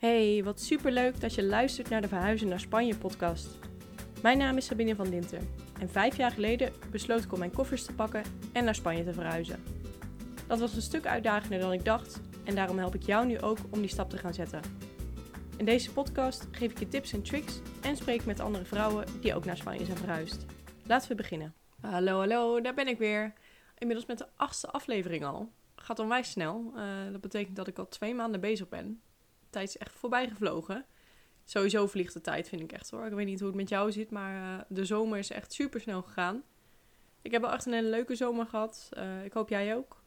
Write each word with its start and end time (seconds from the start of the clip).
Hey, 0.00 0.44
wat 0.44 0.60
superleuk 0.60 1.20
dat 1.20 1.34
je 1.34 1.44
luistert 1.44 1.88
naar 1.88 2.00
de 2.00 2.08
Verhuizen 2.08 2.48
naar 2.48 2.60
Spanje 2.60 2.96
podcast. 2.96 3.58
Mijn 4.22 4.38
naam 4.38 4.56
is 4.56 4.66
Sabine 4.66 4.94
van 4.94 5.10
Dinter 5.10 5.40
en 5.80 5.88
vijf 5.88 6.16
jaar 6.16 6.30
geleden 6.30 6.72
besloot 6.90 7.24
ik 7.24 7.32
om 7.32 7.38
mijn 7.38 7.52
koffers 7.52 7.84
te 7.84 7.94
pakken 7.94 8.22
en 8.52 8.64
naar 8.64 8.74
Spanje 8.74 9.04
te 9.04 9.12
verhuizen. 9.12 9.62
Dat 10.46 10.58
was 10.58 10.74
een 10.74 10.82
stuk 10.82 11.06
uitdagender 11.06 11.58
dan 11.58 11.72
ik 11.72 11.84
dacht 11.84 12.20
en 12.44 12.54
daarom 12.54 12.78
help 12.78 12.94
ik 12.94 13.02
jou 13.02 13.26
nu 13.26 13.40
ook 13.40 13.58
om 13.70 13.80
die 13.80 13.90
stap 13.90 14.10
te 14.10 14.18
gaan 14.18 14.34
zetten. 14.34 14.60
In 15.56 15.64
deze 15.64 15.92
podcast 15.92 16.46
geef 16.50 16.70
ik 16.70 16.78
je 16.78 16.88
tips 16.88 17.12
en 17.12 17.22
tricks 17.22 17.60
en 17.82 17.96
spreek 17.96 18.24
met 18.24 18.40
andere 18.40 18.64
vrouwen 18.64 19.04
die 19.20 19.34
ook 19.34 19.44
naar 19.44 19.56
Spanje 19.56 19.84
zijn 19.84 19.98
verhuisd. 19.98 20.46
Laten 20.86 21.08
we 21.08 21.14
beginnen. 21.14 21.54
Hallo, 21.80 22.18
hallo, 22.18 22.60
daar 22.60 22.74
ben 22.74 22.88
ik 22.88 22.98
weer. 22.98 23.32
Inmiddels 23.78 24.08
met 24.08 24.18
de 24.18 24.28
achtste 24.36 24.70
aflevering 24.70 25.24
al. 25.24 25.52
Gaat 25.76 25.98
onwijs 25.98 26.30
snel. 26.30 26.72
Uh, 26.76 26.82
dat 27.12 27.20
betekent 27.20 27.56
dat 27.56 27.68
ik 27.68 27.78
al 27.78 27.88
twee 27.88 28.14
maanden 28.14 28.40
bezig 28.40 28.68
ben. 28.68 29.00
Tijd 29.50 29.68
is 29.68 29.78
echt 29.78 29.94
voorbij 29.94 30.28
gevlogen. 30.28 30.84
Sowieso 31.44 31.86
vliegt 31.86 32.12
de 32.12 32.20
tijd, 32.20 32.48
vind 32.48 32.62
ik 32.62 32.72
echt 32.72 32.90
hoor. 32.90 33.06
Ik 33.06 33.12
weet 33.12 33.26
niet 33.26 33.38
hoe 33.38 33.48
het 33.48 33.56
met 33.56 33.68
jou 33.68 33.92
zit, 33.92 34.10
maar 34.10 34.34
uh, 34.34 34.64
de 34.68 34.84
zomer 34.84 35.18
is 35.18 35.30
echt 35.30 35.52
super 35.52 35.80
snel 35.80 36.02
gegaan. 36.02 36.42
Ik 37.22 37.30
heb 37.30 37.42
wel 37.42 37.52
echt 37.52 37.66
een 37.66 37.90
leuke 37.90 38.14
zomer 38.14 38.46
gehad. 38.46 38.88
Uh, 38.98 39.24
ik 39.24 39.32
hoop 39.32 39.48
jij 39.48 39.76
ook. 39.76 40.02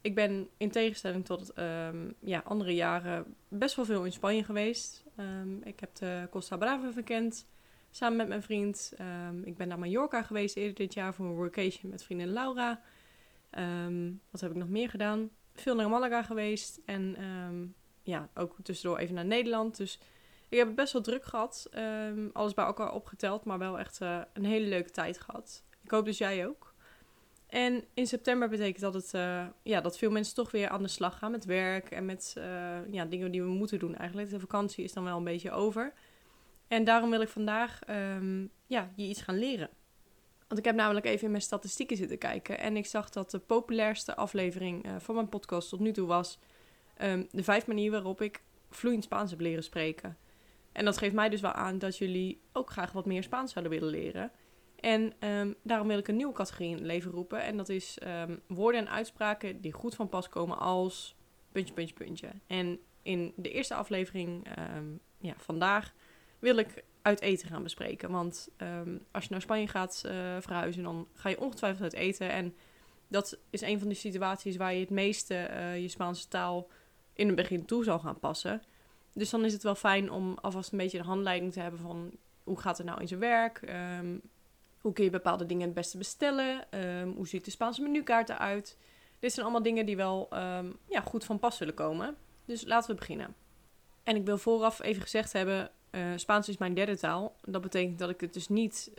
Ik 0.00 0.14
ben 0.14 0.48
in 0.56 0.70
tegenstelling 0.70 1.24
tot 1.24 1.58
um, 1.58 2.14
ja, 2.20 2.42
andere 2.44 2.74
jaren 2.74 3.34
best 3.48 3.76
wel 3.76 3.84
veel 3.84 4.04
in 4.04 4.12
Spanje 4.12 4.44
geweest. 4.44 5.04
Um, 5.16 5.62
ik 5.62 5.80
heb 5.80 5.94
de 5.94 6.26
Costa 6.30 6.56
Brava 6.56 6.92
verkend 6.92 7.46
samen 7.90 8.16
met 8.16 8.28
mijn 8.28 8.42
vriend. 8.42 8.92
Um, 9.28 9.44
ik 9.44 9.56
ben 9.56 9.68
naar 9.68 9.78
Mallorca 9.78 10.22
geweest 10.22 10.56
eerder 10.56 10.74
dit 10.74 10.94
jaar 10.94 11.14
voor 11.14 11.26
een 11.26 11.34
workation 11.34 11.90
met 11.90 12.04
vriendin 12.04 12.32
Laura. 12.32 12.80
Wat 14.30 14.40
heb 14.40 14.50
ik 14.50 14.56
nog 14.56 14.68
meer 14.68 14.90
gedaan? 14.90 15.30
Veel 15.54 15.74
naar 15.74 15.88
Malaga 15.88 16.22
geweest 16.22 16.80
en 16.84 17.16
ja, 18.06 18.28
ook 18.34 18.56
tussendoor 18.62 18.98
even 18.98 19.14
naar 19.14 19.24
Nederland. 19.24 19.76
Dus 19.76 19.98
ik 20.48 20.58
heb 20.58 20.66
het 20.66 20.76
best 20.76 20.92
wel 20.92 21.02
druk 21.02 21.24
gehad. 21.24 21.70
alles 22.32 22.54
bij 22.54 22.64
elkaar 22.64 22.92
opgeteld, 22.92 23.44
maar 23.44 23.58
wel 23.58 23.78
echt 23.78 24.00
uh, 24.00 24.20
een 24.32 24.44
hele 24.44 24.66
leuke 24.66 24.90
tijd 24.90 25.20
gehad. 25.20 25.62
Ik 25.82 25.90
hoop 25.90 26.04
dus 26.04 26.18
jij 26.18 26.46
ook. 26.46 26.74
En 27.46 27.84
in 27.94 28.06
september 28.06 28.48
betekent 28.48 28.80
dat, 28.80 28.94
het, 28.94 29.12
uh, 29.14 29.46
ja, 29.62 29.80
dat 29.80 29.98
veel 29.98 30.10
mensen 30.10 30.34
toch 30.34 30.50
weer 30.50 30.68
aan 30.68 30.82
de 30.82 30.88
slag 30.88 31.18
gaan 31.18 31.30
met 31.30 31.44
werk 31.44 31.90
en 31.90 32.04
met 32.04 32.34
uh, 32.38 32.44
ja, 32.90 33.04
dingen 33.04 33.30
die 33.30 33.42
we 33.42 33.48
moeten 33.48 33.78
doen 33.78 33.96
eigenlijk. 33.96 34.30
De 34.30 34.40
vakantie 34.40 34.84
is 34.84 34.92
dan 34.92 35.04
wel 35.04 35.16
een 35.16 35.24
beetje 35.24 35.50
over. 35.50 35.92
En 36.68 36.84
daarom 36.84 37.10
wil 37.10 37.20
ik 37.20 37.28
vandaag 37.28 37.80
um, 37.90 38.50
ja, 38.66 38.90
je 38.96 39.06
iets 39.06 39.22
gaan 39.22 39.38
leren. 39.38 39.70
Want 40.48 40.60
ik 40.60 40.66
heb 40.66 40.74
namelijk 40.74 41.06
even 41.06 41.24
in 41.24 41.30
mijn 41.30 41.42
statistieken 41.42 41.96
zitten 41.96 42.18
kijken. 42.18 42.58
En 42.58 42.76
ik 42.76 42.86
zag 42.86 43.10
dat 43.10 43.30
de 43.30 43.38
populairste 43.38 44.16
aflevering 44.16 44.86
van 44.98 45.14
mijn 45.14 45.28
podcast 45.28 45.68
tot 45.68 45.80
nu 45.80 45.92
toe 45.92 46.06
was... 46.06 46.38
Um, 47.02 47.28
de 47.30 47.44
vijf 47.44 47.66
manieren 47.66 47.92
waarop 47.92 48.20
ik 48.20 48.42
vloeiend 48.70 49.04
Spaans 49.04 49.30
heb 49.30 49.40
leren 49.40 49.64
spreken. 49.64 50.16
En 50.72 50.84
dat 50.84 50.98
geeft 50.98 51.14
mij 51.14 51.28
dus 51.28 51.40
wel 51.40 51.52
aan 51.52 51.78
dat 51.78 51.98
jullie 51.98 52.40
ook 52.52 52.70
graag 52.70 52.92
wat 52.92 53.06
meer 53.06 53.22
Spaans 53.22 53.52
zouden 53.52 53.72
willen 53.72 53.90
leren. 53.90 54.30
En 54.76 55.28
um, 55.28 55.54
daarom 55.62 55.88
wil 55.88 55.98
ik 55.98 56.08
een 56.08 56.16
nieuwe 56.16 56.32
categorie 56.32 56.68
in 56.68 56.76
het 56.76 56.86
leven 56.86 57.10
roepen. 57.10 57.42
En 57.42 57.56
dat 57.56 57.68
is 57.68 57.98
um, 58.28 58.40
woorden 58.46 58.80
en 58.80 58.90
uitspraken 58.90 59.60
die 59.60 59.72
goed 59.72 59.94
van 59.94 60.08
pas 60.08 60.28
komen 60.28 60.58
als 60.58 61.16
puntje, 61.52 61.74
puntje, 61.74 61.94
puntje. 61.94 62.28
En 62.46 62.78
in 63.02 63.32
de 63.36 63.50
eerste 63.50 63.74
aflevering 63.74 64.46
ja, 65.18 65.34
vandaag 65.36 65.94
wil 66.38 66.56
ik 66.56 66.84
uit 67.02 67.20
eten 67.20 67.48
gaan 67.48 67.62
bespreken. 67.62 68.10
Want 68.10 68.48
als 69.10 69.24
je 69.24 69.30
naar 69.30 69.40
Spanje 69.40 69.68
gaat 69.68 70.02
uh, 70.06 70.12
verhuizen, 70.40 70.82
dan 70.82 71.08
ga 71.14 71.28
je 71.28 71.40
ongetwijfeld 71.40 71.82
uit 71.82 72.02
eten. 72.02 72.30
En 72.30 72.54
dat 73.08 73.38
is 73.50 73.60
een 73.60 73.78
van 73.78 73.88
de 73.88 73.94
situaties 73.94 74.56
waar 74.56 74.74
je 74.74 74.80
het 74.80 74.90
meeste 74.90 75.48
uh, 75.50 75.80
je 75.80 75.88
Spaanse 75.88 76.28
taal 76.28 76.68
in 77.16 77.26
het 77.26 77.36
begin 77.36 77.64
toe 77.64 77.84
zal 77.84 77.98
gaan 77.98 78.18
passen. 78.18 78.62
Dus 79.12 79.30
dan 79.30 79.44
is 79.44 79.52
het 79.52 79.62
wel 79.62 79.74
fijn 79.74 80.10
om 80.10 80.38
alvast 80.40 80.72
een 80.72 80.78
beetje 80.78 80.98
een 80.98 81.04
handleiding 81.04 81.52
te 81.52 81.60
hebben 81.60 81.80
van 81.80 82.10
hoe 82.44 82.60
gaat 82.60 82.78
het 82.78 82.86
nou 82.86 83.00
in 83.00 83.08
zijn 83.08 83.20
werk? 83.20 83.60
Um, 84.00 84.20
hoe 84.80 84.92
kun 84.92 85.04
je 85.04 85.10
bepaalde 85.10 85.46
dingen 85.46 85.64
het 85.64 85.74
beste 85.74 85.98
bestellen? 85.98 86.66
Um, 86.70 87.12
hoe 87.12 87.28
ziet 87.28 87.44
de 87.44 87.50
Spaanse 87.50 87.82
menukaart 87.82 88.28
eruit? 88.28 88.78
Dit 89.18 89.32
zijn 89.32 89.44
allemaal 89.44 89.62
dingen 89.62 89.86
die 89.86 89.96
wel 89.96 90.28
ja, 90.88 91.00
goed 91.04 91.24
van 91.24 91.38
pas 91.38 91.56
zullen 91.56 91.74
komen. 91.74 92.16
Dus 92.44 92.64
laten 92.64 92.90
we 92.90 92.96
beginnen. 92.96 93.34
En 94.02 94.16
ik 94.16 94.24
wil 94.24 94.38
vooraf 94.38 94.82
even 94.82 95.02
gezegd 95.02 95.32
hebben, 95.32 95.70
uh, 95.90 96.02
Spaans 96.16 96.48
is 96.48 96.56
mijn 96.56 96.74
derde 96.74 96.98
taal. 96.98 97.36
Dat 97.44 97.62
betekent 97.62 97.98
dat 97.98 98.10
ik 98.10 98.20
het 98.20 98.34
dus 98.34 98.48
niet. 98.48 98.90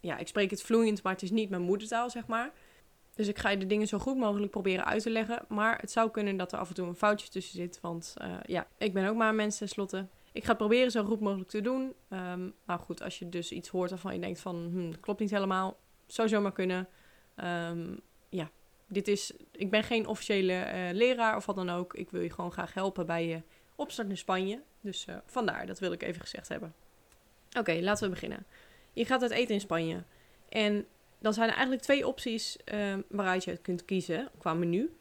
Ja, 0.00 0.16
ik 0.16 0.28
spreek 0.28 0.50
het 0.50 0.62
vloeiend, 0.62 1.02
maar 1.02 1.12
het 1.12 1.22
is 1.22 1.30
niet 1.30 1.50
mijn 1.50 1.62
moedertaal, 1.62 2.10
zeg 2.10 2.26
maar. 2.26 2.52
Dus 3.14 3.28
ik 3.28 3.38
ga 3.38 3.50
je 3.50 3.58
de 3.58 3.66
dingen 3.66 3.86
zo 3.86 3.98
goed 3.98 4.16
mogelijk 4.16 4.50
proberen 4.50 4.84
uit 4.84 5.02
te 5.02 5.10
leggen. 5.10 5.44
Maar 5.48 5.78
het 5.80 5.90
zou 5.90 6.10
kunnen 6.10 6.36
dat 6.36 6.52
er 6.52 6.58
af 6.58 6.68
en 6.68 6.74
toe 6.74 6.86
een 6.86 6.94
foutje 6.94 7.28
tussen 7.28 7.56
zit. 7.56 7.80
Want 7.80 8.14
uh, 8.22 8.34
ja, 8.46 8.66
ik 8.78 8.92
ben 8.92 9.08
ook 9.08 9.16
maar 9.16 9.28
een 9.28 9.36
mens 9.36 9.58
tenslotte. 9.58 10.06
Ik 10.32 10.42
ga 10.42 10.48
het 10.48 10.58
proberen 10.58 10.90
zo 10.90 11.04
goed 11.04 11.20
mogelijk 11.20 11.50
te 11.50 11.60
doen. 11.60 11.94
Um, 12.08 12.54
maar 12.64 12.78
goed, 12.78 13.02
als 13.02 13.18
je 13.18 13.28
dus 13.28 13.52
iets 13.52 13.68
hoort 13.68 13.90
waarvan 13.90 14.14
je 14.14 14.20
denkt 14.20 14.40
van... 14.40 14.68
Hm, 14.72 14.90
dat 14.90 15.00
klopt 15.00 15.20
niet 15.20 15.30
helemaal. 15.30 15.78
Zou 16.06 16.28
zomaar 16.28 16.52
kunnen. 16.52 16.88
Um, 17.36 18.00
ja, 18.28 18.50
dit 18.86 19.08
is... 19.08 19.32
Ik 19.50 19.70
ben 19.70 19.82
geen 19.82 20.06
officiële 20.06 20.52
uh, 20.52 20.92
leraar 20.92 21.36
of 21.36 21.46
wat 21.46 21.56
dan 21.56 21.70
ook. 21.70 21.94
Ik 21.94 22.10
wil 22.10 22.20
je 22.20 22.30
gewoon 22.30 22.52
graag 22.52 22.74
helpen 22.74 23.06
bij 23.06 23.26
je 23.26 23.42
opstart 23.74 24.08
in 24.08 24.18
Spanje. 24.18 24.62
Dus 24.80 25.06
uh, 25.06 25.16
vandaar, 25.26 25.66
dat 25.66 25.78
wil 25.78 25.92
ik 25.92 26.02
even 26.02 26.20
gezegd 26.20 26.48
hebben. 26.48 26.74
Oké, 27.58 27.78
laten 27.80 28.04
we 28.04 28.10
beginnen. 28.10 28.46
Je 28.92 29.04
gaat 29.04 29.22
uit 29.22 29.30
eten 29.30 29.54
in 29.54 29.60
Spanje. 29.60 30.04
En 30.48 30.86
dan 31.22 31.34
zijn 31.34 31.48
er 31.48 31.54
eigenlijk 31.54 31.82
twee 31.82 32.06
opties 32.06 32.56
uh, 32.74 32.94
waaruit 33.08 33.44
je 33.44 33.56
kunt 33.56 33.84
kiezen 33.84 34.28
qua 34.38 34.54
menu. 34.54 34.96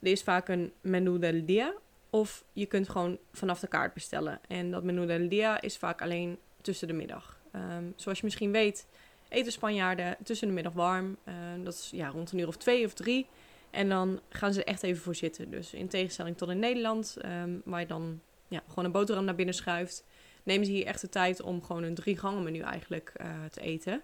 Er 0.00 0.10
is 0.10 0.22
vaak 0.22 0.48
een 0.48 0.72
menu 0.80 1.18
del 1.18 1.44
dia. 1.44 1.74
Of 2.10 2.44
je 2.52 2.66
kunt 2.66 2.88
gewoon 2.88 3.18
vanaf 3.32 3.60
de 3.60 3.66
kaart 3.66 3.94
bestellen. 3.94 4.40
En 4.48 4.70
dat 4.70 4.82
menu 4.82 5.06
del 5.06 5.28
dia 5.28 5.60
is 5.60 5.76
vaak 5.76 6.02
alleen 6.02 6.38
tussen 6.60 6.88
de 6.88 6.94
middag. 6.94 7.40
Um, 7.52 7.92
zoals 7.96 8.18
je 8.18 8.24
misschien 8.24 8.52
weet, 8.52 8.86
eten 9.28 9.52
Spanjaarden 9.52 10.16
tussen 10.22 10.48
de 10.48 10.54
middag 10.54 10.72
warm. 10.72 11.16
Uh, 11.28 11.34
dat 11.64 11.74
is 11.74 11.90
ja, 11.92 12.08
rond 12.08 12.32
een 12.32 12.38
uur 12.38 12.48
of 12.48 12.56
twee 12.56 12.84
of 12.84 12.94
drie. 12.94 13.26
En 13.70 13.88
dan 13.88 14.20
gaan 14.28 14.52
ze 14.52 14.60
er 14.60 14.66
echt 14.66 14.82
even 14.82 15.02
voor 15.02 15.14
zitten. 15.14 15.50
Dus 15.50 15.72
in 15.72 15.88
tegenstelling 15.88 16.36
tot 16.36 16.48
in 16.48 16.58
Nederland, 16.58 17.16
waar 17.64 17.80
je 17.80 17.86
dan 17.86 18.20
ja, 18.48 18.62
gewoon 18.68 18.84
een 18.84 18.92
boterham 18.92 19.24
naar 19.24 19.34
binnen 19.34 19.54
schuift, 19.54 20.04
nemen 20.42 20.66
ze 20.66 20.72
hier 20.72 20.86
echt 20.86 21.00
de 21.00 21.08
tijd 21.08 21.42
om 21.42 21.62
gewoon 21.62 21.82
een 21.82 21.94
drie 21.94 22.18
gangen 22.18 22.42
menu 22.42 22.60
eigenlijk 22.60 23.12
uh, 23.20 23.44
te 23.50 23.60
eten. 23.60 24.02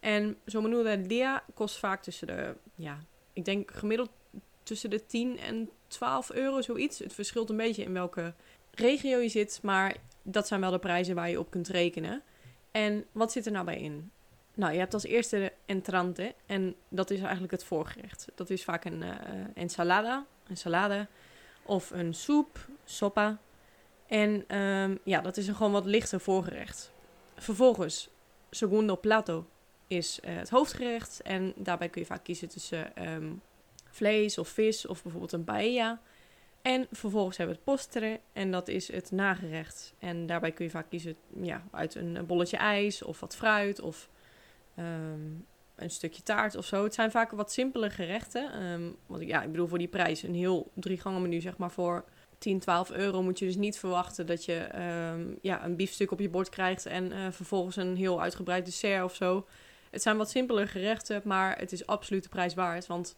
En 0.00 0.36
zo'n 0.44 0.62
menu 0.62 0.82
de 0.82 1.06
dia 1.06 1.44
kost 1.54 1.78
vaak 1.78 2.02
tussen 2.02 2.26
de, 2.26 2.54
ja, 2.74 2.98
ik 3.32 3.44
denk 3.44 3.70
gemiddeld 3.70 4.10
tussen 4.62 4.90
de 4.90 5.06
10 5.06 5.38
en 5.38 5.70
12 5.88 6.30
euro, 6.30 6.60
zoiets. 6.60 6.98
Het 6.98 7.14
verschilt 7.14 7.50
een 7.50 7.56
beetje 7.56 7.82
in 7.82 7.92
welke 7.92 8.34
regio 8.70 9.18
je 9.18 9.28
zit, 9.28 9.60
maar 9.62 9.96
dat 10.22 10.46
zijn 10.46 10.60
wel 10.60 10.70
de 10.70 10.78
prijzen 10.78 11.14
waar 11.14 11.30
je 11.30 11.38
op 11.38 11.50
kunt 11.50 11.68
rekenen. 11.68 12.22
En 12.70 13.04
wat 13.12 13.32
zit 13.32 13.46
er 13.46 13.52
nou 13.52 13.64
bij 13.64 13.80
in? 13.80 14.10
Nou, 14.54 14.72
je 14.72 14.78
hebt 14.78 14.94
als 14.94 15.04
eerste 15.04 15.36
de 15.36 15.52
entrante 15.66 16.34
en 16.46 16.74
dat 16.88 17.10
is 17.10 17.20
eigenlijk 17.20 17.52
het 17.52 17.64
voorgerecht. 17.64 18.26
Dat 18.34 18.50
is 18.50 18.64
vaak 18.64 18.84
een 18.84 19.02
uh, 19.02 19.14
ensalada, 19.54 20.26
een 20.46 20.56
salade 20.56 21.06
of 21.62 21.90
een 21.90 22.14
soep, 22.14 22.68
sopa. 22.84 23.38
En 24.06 24.56
um, 24.56 24.98
ja, 25.04 25.20
dat 25.20 25.36
is 25.36 25.48
een 25.48 25.54
gewoon 25.54 25.72
wat 25.72 25.84
lichter 25.84 26.20
voorgerecht. 26.20 26.92
Vervolgens, 27.34 28.10
segundo 28.50 28.96
plato 28.96 29.46
is 29.90 30.18
uh, 30.24 30.36
het 30.36 30.50
hoofdgerecht. 30.50 31.22
En 31.22 31.52
daarbij 31.56 31.88
kun 31.88 32.00
je 32.00 32.06
vaak 32.06 32.24
kiezen 32.24 32.48
tussen 32.48 33.08
um, 33.08 33.42
vlees 33.90 34.38
of 34.38 34.48
vis 34.48 34.86
of 34.86 35.02
bijvoorbeeld 35.02 35.32
een 35.32 35.44
paella. 35.44 36.00
En 36.62 36.86
vervolgens 36.92 37.36
hebben 37.36 37.56
we 37.56 37.62
het 37.64 37.76
postre 37.76 38.20
en 38.32 38.50
dat 38.50 38.68
is 38.68 38.92
het 38.92 39.10
nagerecht. 39.10 39.94
En 39.98 40.26
daarbij 40.26 40.52
kun 40.52 40.64
je 40.64 40.70
vaak 40.70 40.88
kiezen 40.88 41.16
ja, 41.42 41.64
uit 41.70 41.94
een, 41.94 42.26
bolletje 42.26 42.56
ijs 42.56 43.02
of 43.02 43.20
wat 43.20 43.36
fruit 43.36 43.80
of 43.80 44.08
um, 44.78 45.46
een 45.74 45.90
stukje 45.90 46.22
taart 46.22 46.56
of 46.56 46.66
zo. 46.66 46.84
Het 46.84 46.94
zijn 46.94 47.10
vaak 47.10 47.30
wat 47.30 47.52
simpele 47.52 47.90
gerechten. 47.90 48.62
Um, 48.62 48.96
want 49.06 49.22
ja, 49.22 49.42
ik 49.42 49.50
bedoel 49.50 49.66
voor 49.66 49.78
die 49.78 49.88
prijs 49.88 50.22
een 50.22 50.34
heel 50.34 50.70
drie 50.74 51.00
gangen 51.00 51.22
menu 51.22 51.40
zeg 51.40 51.56
maar 51.56 51.70
voor 51.70 52.04
10, 52.38 52.58
12 52.58 52.90
euro 52.90 53.22
moet 53.22 53.38
je 53.38 53.46
dus 53.46 53.56
niet 53.56 53.78
verwachten 53.78 54.26
dat 54.26 54.44
je 54.44 54.68
ja, 55.42 55.64
een 55.64 55.76
biefstuk 55.76 56.10
op 56.10 56.20
je 56.20 56.28
bord 56.28 56.48
krijgt 56.48 56.86
en 56.86 57.12
uh, 57.12 57.30
vervolgens 57.30 57.76
een 57.76 57.96
heel 57.96 58.20
uitgebreid 58.20 58.64
dessert 58.64 59.04
of 59.04 59.14
zo. 59.14 59.46
Het 59.90 60.02
zijn 60.02 60.16
wat 60.16 60.30
simpeler 60.30 60.68
gerechten, 60.68 61.20
maar 61.24 61.58
het 61.58 61.72
is 61.72 61.86
absoluut 61.86 62.22
de 62.22 62.28
prijs 62.28 62.54
waard. 62.54 62.86
Want 62.86 63.16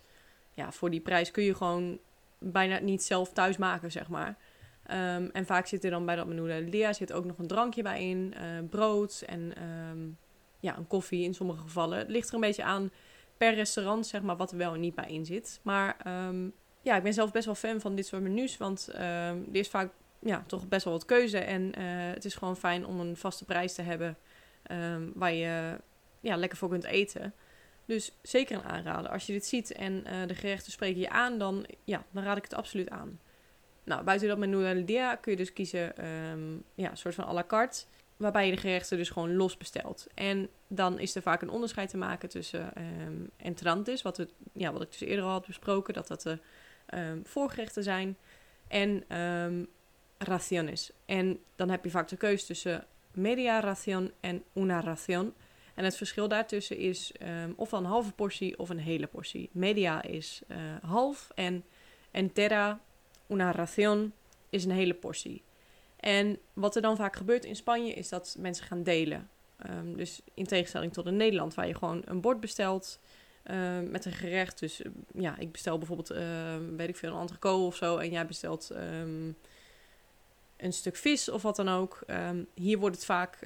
ja, 0.51 0.73
voor 0.73 0.91
die 0.91 1.01
prijs 1.01 1.31
kun 1.31 1.43
je 1.43 1.55
gewoon 1.55 1.99
bijna 2.39 2.79
niet 2.79 3.03
zelf 3.03 3.33
thuis 3.33 3.57
maken, 3.57 3.91
zeg 3.91 4.09
maar. 4.09 4.37
Um, 4.91 5.31
en 5.33 5.47
vaak 5.47 5.67
zit 5.67 5.85
er 5.85 5.91
dan 5.91 6.07
bij 6.07 6.17
dat 6.17 6.27
menu 6.27 6.47
de 6.47 6.71
Lea 6.71 6.93
zit 6.93 7.13
ook 7.13 7.25
nog 7.25 7.39
een 7.39 7.47
drankje 7.47 7.83
bij 7.83 8.09
in, 8.09 8.35
uh, 8.37 8.69
brood 8.71 9.23
en 9.27 9.53
um, 9.91 10.19
ja, 10.61 10.77
een 10.77 10.87
koffie 10.87 11.25
in 11.25 11.35
sommige 11.35 11.63
gevallen. 11.63 11.99
Het 11.99 12.09
ligt 12.09 12.29
er 12.29 12.35
een 12.35 12.41
beetje 12.41 12.65
aan 12.65 12.91
per 13.37 13.55
restaurant, 13.55 14.07
zeg 14.07 14.23
maar, 14.23 14.37
wat 14.37 14.51
er 14.51 14.59
wel 14.59 14.75
en 14.75 14.81
niet 14.81 14.95
bij 14.95 15.09
in 15.09 15.25
zit. 15.25 15.61
Maar 15.63 15.97
um, 16.29 16.53
ja, 16.83 16.97
ik 16.97 17.03
ben 17.03 17.15
zelf 17.15 17.33
best 17.33 17.45
wel 17.45 17.55
fan 17.55 17.81
van 17.81 17.95
dit 17.95 18.07
soort 18.07 18.23
menus, 18.23 18.57
want 18.57 18.89
er 18.95 19.37
is 19.53 19.69
vaak 19.69 19.93
ja, 20.19 20.45
toch 20.47 20.69
best 20.69 20.85
wel 20.85 20.93
wat 20.93 21.05
keuze. 21.05 21.39
En 21.39 21.63
uh, 21.63 21.85
het 22.15 22.25
is 22.25 22.35
gewoon 22.35 22.57
fijn 22.57 22.87
om 22.87 23.01
een 23.01 23.17
vaste 23.17 23.45
prijs 23.45 23.75
te 23.75 23.83
hebben 23.83 24.17
waar 25.15 25.33
je 25.33 25.81
ja, 26.23 26.37
lekker 26.37 26.59
voor 26.59 26.69
kunt 26.69 26.85
eten. 26.85 27.35
Dus 27.85 28.13
zeker 28.23 28.57
een 28.57 28.65
aanrader. 28.65 29.11
Als 29.11 29.27
je 29.27 29.33
dit 29.33 29.47
ziet 29.47 29.73
en 29.73 29.93
uh, 29.93 30.27
de 30.27 30.35
gerechten 30.35 30.73
spreken 30.73 31.01
je 31.01 31.11
aan, 31.11 31.39
dan, 31.39 31.67
ja, 31.85 32.05
dan 32.11 32.23
raad 32.23 32.37
ik 32.37 32.43
het 32.43 32.55
absoluut 32.55 32.91
aan. 32.91 33.21
Nou, 33.85 34.05
buiten 34.05 34.29
dat 34.29 34.41
del 34.41 34.85
dia 34.85 35.17
kun 35.17 35.33
je 35.33 35.39
dus 35.39 35.53
kiezen, 35.53 35.97
ehm, 35.97 36.53
ja, 36.75 36.91
een 36.91 36.97
soort 36.97 37.15
van 37.15 37.25
à 37.25 37.33
la 37.33 37.45
carte. 37.47 37.85
Waarbij 38.17 38.47
je 38.47 38.53
de 38.53 38.61
gerechten 38.61 38.97
dus 38.97 39.11
gewoon 39.11 39.37
los 39.37 39.57
bestelt. 39.57 40.07
En 40.15 40.49
dan 40.69 40.99
is 40.99 41.15
er 41.15 41.23
vaak 41.23 41.43
een 41.43 41.51
onderscheid 41.51 41.91
te 41.91 41.97
maken 41.97 42.29
tussen 42.29 42.73
um, 43.07 43.31
entrantes, 43.37 44.03
wat, 44.03 44.27
ja, 44.53 44.73
wat 44.73 44.83
ik 44.83 44.91
dus 44.91 45.01
eerder 45.01 45.25
al 45.25 45.31
had 45.31 45.47
besproken, 45.47 45.95
dat 45.95 46.09
dat 46.09 46.23
de 46.23 46.39
um, 46.95 47.23
voorgerechten 47.27 47.83
zijn. 47.83 48.17
En 48.69 49.05
raciones. 50.19 50.93
En 51.05 51.39
dan 51.57 51.71
heb 51.71 51.85
je 51.85 51.91
vaak 51.91 52.09
de 52.09 52.17
keuze 52.17 52.47
tussen 52.47 52.87
media 53.13 53.61
ración 53.61 54.13
en 54.21 54.45
una 54.53 54.81
ración. 54.81 55.35
En 55.75 55.85
het 55.85 55.97
verschil 55.97 56.29
daartussen 56.29 56.77
is 56.77 57.13
um, 57.23 57.53
of 57.57 57.73
een 57.73 57.85
halve 57.85 58.13
portie 58.13 58.59
of 58.59 58.69
een 58.69 58.79
hele 58.79 59.07
portie. 59.07 59.51
Media 59.53 60.03
is 60.03 60.43
uh, 60.49 60.57
half 60.83 61.31
en 61.35 61.65
entera, 62.11 62.81
una 63.29 63.53
ración, 63.53 64.13
is 64.51 64.65
een 64.65 64.71
hele 64.71 64.95
portie. 64.95 65.43
En 65.97 66.39
wat 66.53 66.77
er 66.77 66.83
dan 66.83 66.97
vaak 66.97 67.17
gebeurt 67.17 67.45
in 67.45 67.57
Spanje 67.57 67.93
is 67.93 68.09
dat 68.09 68.37
mensen 68.39 68.67
gaan 68.67 68.83
delen. 68.83 69.31
Um, 69.71 69.97
dus 69.97 70.21
in 70.35 70.47
tegenstelling 70.47 70.93
tot 70.93 71.07
in 71.07 71.17
Nederland, 71.17 71.55
waar 71.55 71.67
je 71.67 71.75
gewoon 71.75 72.03
een 72.05 72.21
bord 72.21 72.41
bestelt 72.41 73.01
um, 73.51 73.91
met 73.91 74.05
een 74.05 74.13
gerecht. 74.13 74.59
Dus 74.59 74.83
ja, 75.15 75.39
ik 75.39 75.53
bestel 75.53 75.79
bijvoorbeeld, 75.79 76.09
weet 76.77 76.89
ik 76.89 76.97
veel, 76.97 77.15
een 77.15 77.21
entrecote 77.21 77.67
of 77.67 77.77
zo. 77.77 77.97
En 77.97 78.11
jij 78.11 78.27
bestelt 78.27 78.71
een 80.57 80.73
stuk 80.73 80.97
vis 80.97 81.29
of 81.29 81.43
wat 81.43 81.57
dan 81.57 81.69
ook. 81.69 82.05
hier 82.55 82.79
wordt 82.79 82.97
het 82.97 83.05
vaak 83.05 83.39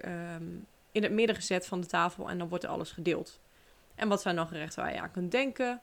in 0.96 1.02
het 1.02 1.12
midden 1.12 1.36
gezet 1.36 1.66
van 1.66 1.80
de 1.80 1.86
tafel 1.86 2.30
en 2.30 2.38
dan 2.38 2.48
wordt 2.48 2.64
er 2.64 2.70
alles 2.70 2.90
gedeeld. 2.90 3.40
En 3.94 4.08
wat 4.08 4.22
zijn 4.22 4.36
dan 4.36 4.46
gerechten 4.46 4.82
waar 4.82 4.92
je 4.92 5.00
aan 5.00 5.10
kunt 5.10 5.30
denken? 5.30 5.80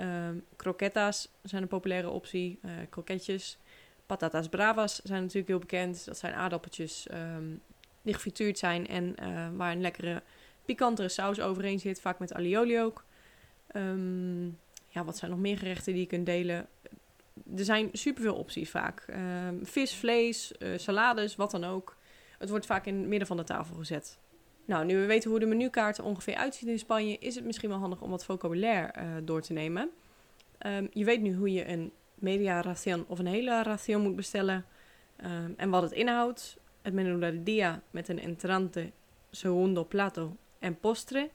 Um, 0.00 0.44
croquetas 0.56 1.28
zijn 1.42 1.62
een 1.62 1.68
populaire 1.68 2.10
optie. 2.10 2.58
Uh, 2.64 2.70
kroketjes. 2.90 3.58
Patatas 4.06 4.48
bravas 4.48 5.00
zijn 5.02 5.20
natuurlijk 5.20 5.48
heel 5.48 5.58
bekend. 5.58 6.04
Dat 6.04 6.18
zijn 6.18 6.34
aardappeltjes 6.34 7.06
um, 7.12 7.62
die 8.02 8.14
gefrituurd 8.14 8.58
zijn 8.58 8.86
en 8.86 9.16
uh, 9.22 9.48
waar 9.56 9.72
een 9.72 9.80
lekkere 9.80 10.22
pikantere 10.64 11.08
saus 11.08 11.40
overheen 11.40 11.80
zit. 11.80 12.00
Vaak 12.00 12.18
met 12.18 12.34
alioli 12.34 12.80
ook. 12.80 13.04
Um, 13.76 14.58
ja, 14.88 15.04
wat 15.04 15.18
zijn 15.18 15.30
nog 15.30 15.40
meer 15.40 15.58
gerechten 15.58 15.92
die 15.92 16.02
je 16.02 16.08
kunt 16.08 16.26
delen? 16.26 16.68
Er 17.56 17.64
zijn 17.64 17.88
superveel 17.92 18.34
opties 18.34 18.70
vaak. 18.70 19.04
vis, 19.62 19.94
vlees, 19.94 20.52
uh, 20.58 20.78
salades, 20.78 21.36
wat 21.36 21.50
dan 21.50 21.64
ook. 21.64 21.96
Het 22.38 22.50
wordt 22.50 22.66
vaak 22.66 22.86
in 22.86 22.98
het 22.98 23.06
midden 23.06 23.26
van 23.26 23.36
de 23.36 23.44
tafel 23.44 23.76
gezet. 23.76 24.18
Nou, 24.72 24.84
nu 24.84 24.96
we 24.96 25.06
weten 25.06 25.30
hoe 25.30 25.38
de 25.38 25.46
menukaart 25.46 25.98
er 25.98 26.04
ongeveer 26.04 26.34
uitziet 26.34 26.68
in 26.68 26.78
Spanje, 26.78 27.16
is 27.18 27.34
het 27.34 27.44
misschien 27.44 27.68
wel 27.68 27.78
handig 27.78 28.00
om 28.00 28.10
wat 28.10 28.24
vocabulaire 28.24 28.94
uh, 28.98 29.04
door 29.22 29.40
te 29.42 29.52
nemen. 29.52 29.90
Um, 30.66 30.88
je 30.92 31.04
weet 31.04 31.20
nu 31.20 31.34
hoe 31.34 31.52
je 31.52 31.68
een 31.68 31.92
media 32.14 32.60
ración 32.60 33.04
of 33.08 33.18
een 33.18 33.26
hele 33.26 33.62
ración 33.62 34.02
moet 34.02 34.16
bestellen 34.16 34.64
um, 35.24 35.54
en 35.56 35.70
wat 35.70 35.82
het 35.82 35.92
inhoudt. 35.92 36.56
Het 36.82 36.92
menú 36.92 37.18
del 37.18 37.42
dia 37.42 37.82
met 37.90 38.08
een 38.08 38.20
entrante, 38.20 38.90
segundo 39.30 39.84
plato 39.84 40.36
en 40.58 40.78
postre. 40.78 41.30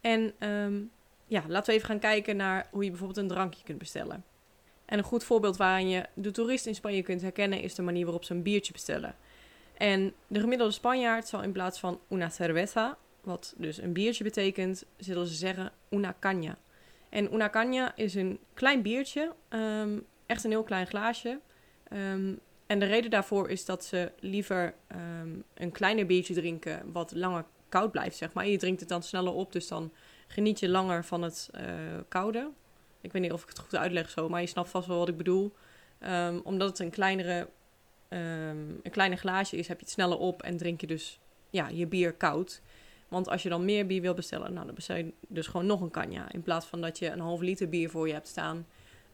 En 0.00 0.32
um, 0.48 0.90
ja, 1.26 1.44
laten 1.48 1.70
we 1.70 1.76
even 1.76 1.88
gaan 1.88 1.98
kijken 1.98 2.36
naar 2.36 2.66
hoe 2.70 2.84
je 2.84 2.90
bijvoorbeeld 2.90 3.18
een 3.18 3.28
drankje 3.28 3.64
kunt 3.64 3.78
bestellen. 3.78 4.24
En 4.84 4.98
een 4.98 5.04
goed 5.04 5.24
voorbeeld 5.24 5.56
waarin 5.56 5.88
je 5.88 6.06
de 6.14 6.30
toerist 6.30 6.66
in 6.66 6.74
Spanje 6.74 7.02
kunt 7.02 7.22
herkennen 7.22 7.60
is 7.62 7.74
de 7.74 7.82
manier 7.82 8.04
waarop 8.04 8.24
ze 8.24 8.34
een 8.34 8.42
biertje 8.42 8.72
bestellen. 8.72 9.14
En 9.80 10.14
de 10.26 10.40
gemiddelde 10.40 10.72
Spanjaard 10.72 11.28
zal 11.28 11.42
in 11.42 11.52
plaats 11.52 11.80
van 11.80 12.00
una 12.10 12.28
cerveza, 12.28 12.98
wat 13.20 13.54
dus 13.56 13.82
een 13.82 13.92
biertje 13.92 14.24
betekent, 14.24 14.84
zullen 14.96 15.26
ze 15.26 15.34
zeggen 15.34 15.72
una 15.90 16.14
caña. 16.14 16.58
En 17.08 17.34
una 17.34 17.50
caña 17.50 17.94
is 17.94 18.14
een 18.14 18.38
klein 18.54 18.82
biertje, 18.82 19.32
um, 19.48 20.06
echt 20.26 20.44
een 20.44 20.50
heel 20.50 20.62
klein 20.62 20.86
glaasje. 20.86 21.40
Um, 21.92 22.38
en 22.66 22.78
de 22.78 22.86
reden 22.86 23.10
daarvoor 23.10 23.50
is 23.50 23.64
dat 23.64 23.84
ze 23.84 24.12
liever 24.18 24.74
um, 25.22 25.44
een 25.54 25.72
kleiner 25.72 26.06
biertje 26.06 26.34
drinken, 26.34 26.92
wat 26.92 27.12
langer 27.14 27.44
koud 27.68 27.90
blijft, 27.90 28.16
zeg 28.16 28.32
maar. 28.32 28.46
Je 28.46 28.58
drinkt 28.58 28.80
het 28.80 28.88
dan 28.88 29.02
sneller 29.02 29.32
op, 29.32 29.52
dus 29.52 29.68
dan 29.68 29.92
geniet 30.26 30.60
je 30.60 30.68
langer 30.68 31.04
van 31.04 31.22
het 31.22 31.50
uh, 31.54 31.62
koude. 32.08 32.50
Ik 33.00 33.12
weet 33.12 33.22
niet 33.22 33.32
of 33.32 33.42
ik 33.42 33.48
het 33.48 33.58
goed 33.58 33.76
uitleg 33.76 34.10
zo, 34.10 34.28
maar 34.28 34.40
je 34.40 34.46
snapt 34.46 34.70
vast 34.70 34.86
wel 34.86 34.98
wat 34.98 35.08
ik 35.08 35.16
bedoel. 35.16 35.54
omdat 36.44 36.68
het 36.68 36.78
een 36.78 36.90
kleinere 36.90 37.48
um, 38.10 38.80
een 38.82 38.90
kleine 38.90 39.16
glaasje 39.16 39.56
is, 39.56 39.68
heb 39.68 39.78
je 39.78 39.84
het 39.84 39.94
sneller 39.94 40.18
op 40.18 40.42
en 40.42 40.56
drink 40.56 40.80
je 40.80 40.86
dus 40.86 41.20
ja, 41.50 41.68
je 41.68 41.86
bier 41.86 42.12
koud. 42.12 42.62
Want 43.08 43.28
als 43.28 43.42
je 43.42 43.48
dan 43.48 43.64
meer 43.64 43.86
bier 43.86 44.00
wil 44.00 44.14
bestellen, 44.14 44.52
nou, 44.52 44.66
dan 44.66 44.74
bestel 44.74 44.96
je 44.96 45.12
dus 45.28 45.46
gewoon 45.46 45.66
nog 45.66 45.80
een 45.80 45.90
kanja. 45.90 46.32
In 46.32 46.42
plaats 46.42 46.66
van 46.66 46.80
dat 46.80 46.98
je 46.98 47.08
een 47.08 47.20
halve 47.20 47.44
liter 47.44 47.68
bier 47.68 47.90
voor 47.90 48.06
je 48.06 48.12
hebt 48.12 48.28
staan, 48.28 48.66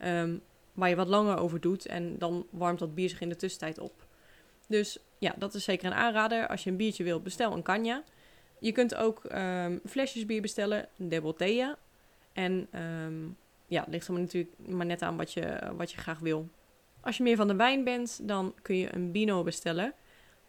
um, 0.04 0.40
waar 0.72 0.88
je 0.88 0.96
wat 0.96 1.08
langer 1.08 1.36
over 1.38 1.60
doet. 1.60 1.86
En 1.86 2.18
dan 2.18 2.46
warmt 2.50 2.78
dat 2.78 2.94
bier 2.94 3.08
zich 3.08 3.20
in 3.20 3.28
de 3.28 3.36
tussentijd 3.36 3.78
op. 3.78 4.06
Dus 4.68 4.98
ja, 5.18 5.34
dat 5.38 5.54
is 5.54 5.64
zeker 5.64 5.86
een 5.86 5.94
aanrader. 5.94 6.48
Als 6.48 6.64
je 6.64 6.70
een 6.70 6.76
biertje 6.76 7.04
wilt, 7.04 7.22
bestel 7.22 7.52
een 7.52 7.62
kanja. 7.62 8.02
Je 8.58 8.72
kunt 8.72 8.94
ook 8.94 9.22
um, 9.32 9.80
flesjes 9.86 10.26
bier 10.26 10.42
bestellen, 10.42 10.88
de 10.96 11.20
botella. 11.20 11.78
En 12.32 12.68
ja, 13.66 13.80
het 13.80 13.90
ligt 13.90 14.08
er 14.08 14.14
natuurlijk 14.14 14.52
maar 14.66 14.86
net 14.86 15.02
aan 15.02 15.16
wat 15.16 15.32
je, 15.32 15.72
wat 15.76 15.90
je 15.90 15.98
graag 15.98 16.18
wil. 16.18 16.48
Als 17.06 17.16
je 17.16 17.22
meer 17.22 17.36
van 17.36 17.48
de 17.48 17.54
wijn 17.54 17.84
bent, 17.84 18.28
dan 18.28 18.54
kun 18.62 18.76
je 18.76 18.94
een 18.94 19.12
Bino 19.12 19.42
bestellen. 19.42 19.94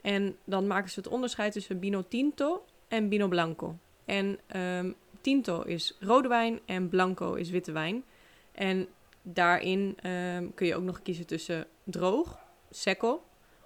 En 0.02 0.38
dan 0.44 0.68
maken 0.68 0.90
ze 0.90 1.00
het 1.00 1.10
onderscheid 1.10 1.54
tussen 1.54 1.80
Bino 1.80 2.04
Tinto 2.08 2.66
en 2.88 3.10
Bino 3.10 3.28
Blanco. 3.28 3.78
En 4.06 4.40
um, 4.56 4.96
Tinto 5.22 5.62
is 5.62 5.98
rode 6.00 6.28
wijn 6.28 6.60
en 6.66 6.90
Blanco 6.90 7.34
is 7.34 7.50
witte 7.50 7.72
wijn. 7.72 8.04
En 8.52 8.88
daarin 9.22 9.98
um, 10.06 10.54
kun 10.54 10.68
je 10.68 10.76
ook 10.76 10.84
nog 10.84 11.02
kiezen 11.02 11.26
tussen 11.26 11.68
droog, 11.84 12.40
secco 12.70 13.24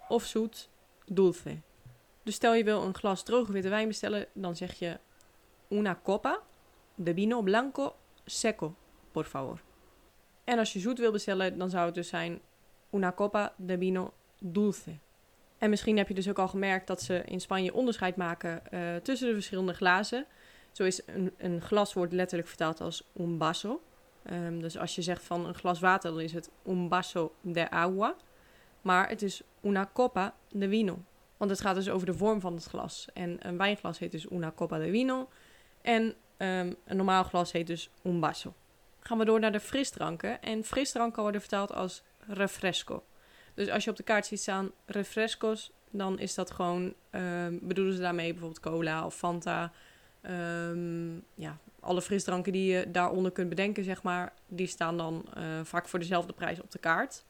of 0.08 0.24
zoet, 0.24 0.68
dulce. 1.06 1.56
Dus 2.22 2.34
stel 2.34 2.54
je 2.54 2.64
wil 2.64 2.82
een 2.82 2.94
glas 2.94 3.22
droge 3.22 3.52
witte 3.52 3.68
wijn 3.68 3.88
bestellen, 3.88 4.26
dan 4.32 4.56
zeg 4.56 4.78
je 4.78 4.98
una 5.68 6.00
copa 6.02 6.40
de 6.94 7.14
vino 7.14 7.42
blanco 7.42 7.96
secco, 8.24 8.74
por 9.12 9.24
favor. 9.24 9.62
En 10.44 10.58
als 10.58 10.72
je 10.72 10.78
zoet 10.78 10.98
wil 10.98 11.12
bestellen, 11.12 11.58
dan 11.58 11.70
zou 11.70 11.86
het 11.86 11.94
dus 11.94 12.08
zijn 12.08 12.40
una 12.92 13.12
copa 13.12 13.52
de 13.56 13.78
vino 13.78 14.12
dulce. 14.38 14.98
En 15.58 15.70
misschien 15.70 15.96
heb 15.96 16.08
je 16.08 16.14
dus 16.14 16.28
ook 16.28 16.38
al 16.38 16.48
gemerkt 16.48 16.86
dat 16.86 17.02
ze 17.02 17.22
in 17.24 17.40
Spanje 17.40 17.74
onderscheid 17.74 18.16
maken 18.16 18.62
uh, 18.70 18.96
tussen 18.96 19.28
de 19.28 19.34
verschillende 19.34 19.74
glazen. 19.74 20.26
Zo 20.72 20.84
is 20.84 21.06
een, 21.06 21.34
een, 21.36 21.60
glas 21.60 21.92
wordt 21.92 22.12
letterlijk 22.12 22.48
vertaald 22.48 22.80
als 22.80 23.04
un 23.16 23.38
vaso. 23.38 23.82
Um, 24.30 24.60
dus 24.60 24.78
als 24.78 24.94
je 24.94 25.02
zegt 25.02 25.24
van 25.24 25.46
een 25.46 25.54
glas 25.54 25.80
water, 25.80 26.10
dan 26.10 26.20
is 26.20 26.32
het 26.32 26.50
un 26.66 26.88
vaso 26.88 27.34
de 27.40 27.70
agua. 27.70 28.16
Maar 28.80 29.08
het 29.08 29.22
is 29.22 29.42
una 29.64 29.90
copa 29.92 30.34
de 30.50 30.68
vino. 30.68 30.98
Want 31.36 31.50
het 31.50 31.60
gaat 31.60 31.74
dus 31.74 31.90
over 31.90 32.06
de 32.06 32.14
vorm 32.14 32.40
van 32.40 32.54
het 32.54 32.64
glas. 32.64 33.08
En 33.14 33.36
een 33.46 33.56
wijnglas 33.56 33.98
heet 33.98 34.12
dus 34.12 34.30
una 34.30 34.52
copa 34.54 34.78
de 34.78 34.90
vino. 34.90 35.28
En 35.82 36.02
um, 36.02 36.76
een 36.84 36.96
normaal 36.96 37.24
glas 37.24 37.52
heet 37.52 37.66
dus 37.66 37.90
un 38.02 38.20
vaso. 38.20 38.54
Gaan 39.00 39.18
we 39.18 39.24
door 39.24 39.40
naar 39.40 39.52
de 39.52 39.60
frisdranken. 39.60 40.42
En 40.42 40.64
frisdranken 40.64 41.22
worden 41.22 41.40
vertaald 41.40 41.72
als 41.72 42.02
refresco. 42.26 43.04
Dus 43.54 43.68
als 43.68 43.84
je 43.84 43.90
op 43.90 43.96
de 43.96 44.02
kaart 44.02 44.26
ziet 44.26 44.40
staan 44.40 44.70
refrescos, 44.86 45.72
dan 45.90 46.18
is 46.18 46.34
dat 46.34 46.50
gewoon, 46.50 46.94
um, 47.10 47.58
bedoelen 47.62 47.94
ze 47.94 48.00
daarmee 48.00 48.30
bijvoorbeeld 48.32 48.60
cola 48.60 49.06
of 49.06 49.14
Fanta. 49.14 49.72
Um, 50.30 51.24
ja, 51.34 51.58
alle 51.80 52.02
frisdranken 52.02 52.52
die 52.52 52.72
je 52.72 52.90
daaronder 52.90 53.32
kunt 53.32 53.48
bedenken, 53.48 53.84
zeg 53.84 54.02
maar, 54.02 54.32
die 54.48 54.66
staan 54.66 54.96
dan 54.96 55.24
uh, 55.36 55.60
vaak 55.62 55.88
voor 55.88 55.98
dezelfde 55.98 56.32
prijs 56.32 56.60
op 56.60 56.70
de 56.70 56.78
kaart. 56.78 57.24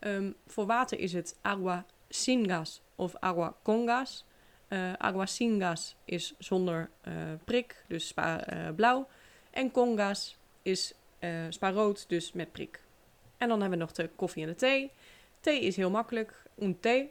Um, 0.00 0.34
voor 0.46 0.66
water 0.66 0.98
is 0.98 1.12
het 1.12 1.38
agua 1.42 1.86
sin 2.08 2.48
gas 2.48 2.82
of 2.96 3.16
agua 3.16 3.56
con 3.62 3.86
gas. 3.86 4.24
Uh, 4.68 4.92
agua 4.92 5.26
sin 5.26 5.60
gas 5.60 5.96
is 6.04 6.34
zonder 6.38 6.90
uh, 7.08 7.14
prik, 7.44 7.84
dus 7.88 8.06
spa 8.06 8.44
blauw. 8.76 9.08
En 9.50 9.70
con 9.70 9.96
gas 9.96 10.36
is 10.62 10.94
spa 11.48 11.70
rood, 11.70 12.08
dus 12.08 12.32
met 12.32 12.52
prik. 12.52 12.81
En 13.42 13.48
dan 13.48 13.60
hebben 13.60 13.78
we 13.78 13.84
nog 13.84 13.94
de 13.94 14.10
koffie 14.16 14.42
en 14.42 14.48
de 14.48 14.54
thee. 14.54 14.90
Thee 15.40 15.60
is 15.60 15.76
heel 15.76 15.90
makkelijk, 15.90 16.42
een 16.58 16.80
thee. 16.80 17.10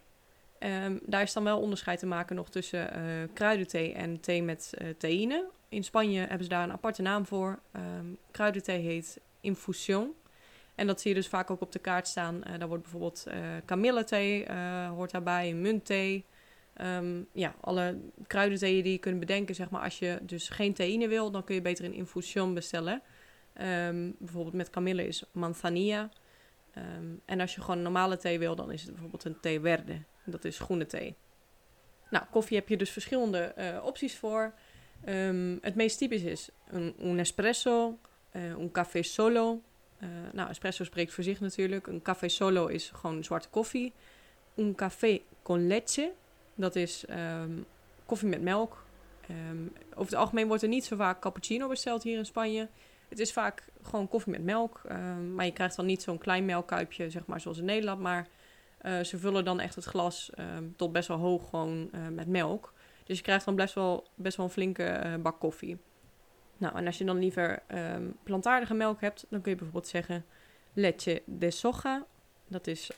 Um, 0.60 1.00
daar 1.06 1.22
is 1.22 1.34
dan 1.34 1.44
wel 1.44 1.60
onderscheid 1.60 2.00
te 2.00 2.06
maken 2.06 2.36
nog 2.36 2.50
tussen 2.50 2.98
uh, 2.98 3.28
kruidenthee 3.34 3.94
en 3.94 4.20
thee 4.20 4.44
met 4.44 4.74
uh, 4.82 4.90
theïne. 4.98 5.50
In 5.70 5.84
Spanje 5.84 6.20
hebben 6.20 6.44
ze 6.44 6.50
daar 6.50 6.64
een 6.64 6.72
aparte 6.72 7.02
naam 7.02 7.26
voor. 7.26 7.60
Um, 8.00 8.18
kruidenthee 8.32 8.80
heet 8.80 9.20
infusion. 9.42 10.14
En 10.76 10.88
dat 10.88 11.02
zie 11.02 11.10
je 11.10 11.18
dus 11.18 11.28
vaak 11.28 11.50
ook 11.50 11.62
op 11.62 11.72
de 11.72 11.80
kaart 11.80 12.08
staan. 12.08 12.36
Uh, 12.36 12.60
daar 12.60 12.68
wordt 12.68 12.84
bijvoorbeeld 12.84 13.28
kamillethee 13.66 14.52
hoort 14.88 15.12
daarbij, 15.12 15.54
muntthee. 15.54 16.26
Um, 16.82 17.28
ja, 17.32 17.56
alle 17.62 17.98
kruidentheeën 18.28 18.84
die 18.84 18.92
je 18.92 18.98
kunt 18.98 19.20
bedenken, 19.20 19.56
zeg 19.56 19.70
maar. 19.70 19.84
Als 19.84 20.00
je 20.00 20.20
dus 20.22 20.50
geen 20.50 20.74
theïne 20.74 21.08
wil, 21.08 21.32
dan 21.32 21.44
kun 21.44 21.56
je 21.56 21.62
beter 21.62 21.86
een 21.86 21.94
infusion 21.94 22.54
bestellen. 22.54 23.02
Bijvoorbeeld 24.18 24.56
met 24.56 24.70
kamille 24.70 25.08
is 25.08 25.24
manzanilla. 25.32 26.10
Um, 26.78 27.22
en 27.26 27.40
als 27.40 27.56
je 27.56 27.62
gewoon 27.62 27.82
normale 27.82 28.18
thee 28.18 28.40
wil, 28.40 28.56
dan 28.56 28.72
is 28.72 28.82
het 28.82 28.92
bijvoorbeeld 28.92 29.24
een 29.24 29.40
thee 29.40 29.60
verde. 29.60 30.02
Dat 30.26 30.46
is 30.46 30.60
groene 30.60 30.86
thee. 30.86 31.16
Nou, 32.10 32.26
koffie 32.32 32.58
heb 32.58 32.70
je 32.70 32.78
dus 32.78 32.90
verschillende 32.90 33.54
uh, 33.58 33.86
opties 33.86 34.18
voor. 34.18 34.54
Um, 35.06 35.58
het 35.62 35.76
meest 35.76 35.98
typisch 35.98 36.24
is 36.24 36.50
een, 36.68 36.96
un 37.00 37.20
espresso, 37.20 37.98
uh, 38.32 38.58
un 38.58 38.72
café 38.72 39.02
solo, 39.02 39.62
Eh, 40.02 40.10
nou, 40.32 40.50
espresso 40.50 40.84
spreekt 40.84 41.14
voor 41.14 41.24
zich 41.24 41.40
natuurlijk. 41.40 41.88
Een 41.88 42.02
café 42.02 42.28
solo 42.28 42.68
is 42.68 42.92
gewoon 42.94 43.24
zwarte 43.24 43.50
koffie. 43.50 43.94
Un 44.56 44.76
café 44.76 45.22
con 45.42 45.68
leche, 45.68 46.12
dat 46.56 46.76
is 46.76 47.06
ehm, 47.06 47.52
koffie 48.06 48.28
met 48.28 48.42
melk. 48.42 48.86
Ehm, 49.28 49.66
over 49.90 50.12
het 50.12 50.14
algemeen 50.14 50.48
wordt 50.48 50.64
er 50.64 50.70
niet 50.70 50.86
zo 50.86 50.96
vaak 50.96 51.22
cappuccino 51.22 51.68
besteld 51.68 52.04
hier 52.04 52.18
in 52.18 52.26
Spanje. 52.26 52.68
Het 53.12 53.20
is 53.20 53.34
vaak 53.34 53.64
gewoon 53.82 54.08
koffie 54.08 54.32
met 54.32 54.44
melk. 54.44 54.82
ehm, 54.88 55.36
maar 55.36 55.46
je 55.46 55.52
krijgt 55.52 55.76
dan 55.76 55.86
niet 55.86 56.02
zo'n 56.02 56.18
klein 56.18 56.46
melkkuipje, 56.46 57.10
zeg 57.10 57.26
maar, 57.26 57.42
zoals 57.42 57.58
in 57.58 57.66
Nederland. 57.66 58.00
Maar 58.00 58.28
eh, 58.78 59.00
ze 59.00 59.18
vullen 59.18 59.46
dan 59.46 59.60
echt 59.60 59.76
het 59.76 59.86
glas 59.86 60.30
ehm, 60.34 60.68
tot 60.76 60.92
best 60.92 61.08
wel 61.08 61.18
hoog 61.18 61.50
gewoon 61.50 61.90
eh, 61.92 62.08
met 62.08 62.28
melk. 62.28 62.74
Dus 63.04 63.18
je 63.18 63.24
krijgt 63.24 63.46
dan 63.46 63.56
best 63.56 63.74
wel, 63.74 64.08
best 64.16 64.38
wel 64.38 64.46
een 64.46 64.52
flinke 64.52 64.84
eh, 64.84 65.16
bak 65.16 65.40
koffie. 65.40 65.78
Nou, 66.58 66.76
en 66.76 66.86
als 66.86 66.98
je 66.98 67.06
dan 67.06 67.20
liever 67.20 67.64
ehm, 67.68 68.10
plantaardige 68.24 68.74
melk 68.74 69.02
hebt, 69.02 69.26
dan 69.30 69.42
kun 69.42 69.52
je 69.52 69.58
bijvoorbeeld 69.58 69.88
zeggen 69.88 70.26
leche 70.74 71.22
de 71.26 71.52
soja. 71.52 72.06
Dat 72.48 72.68
is 72.68 72.92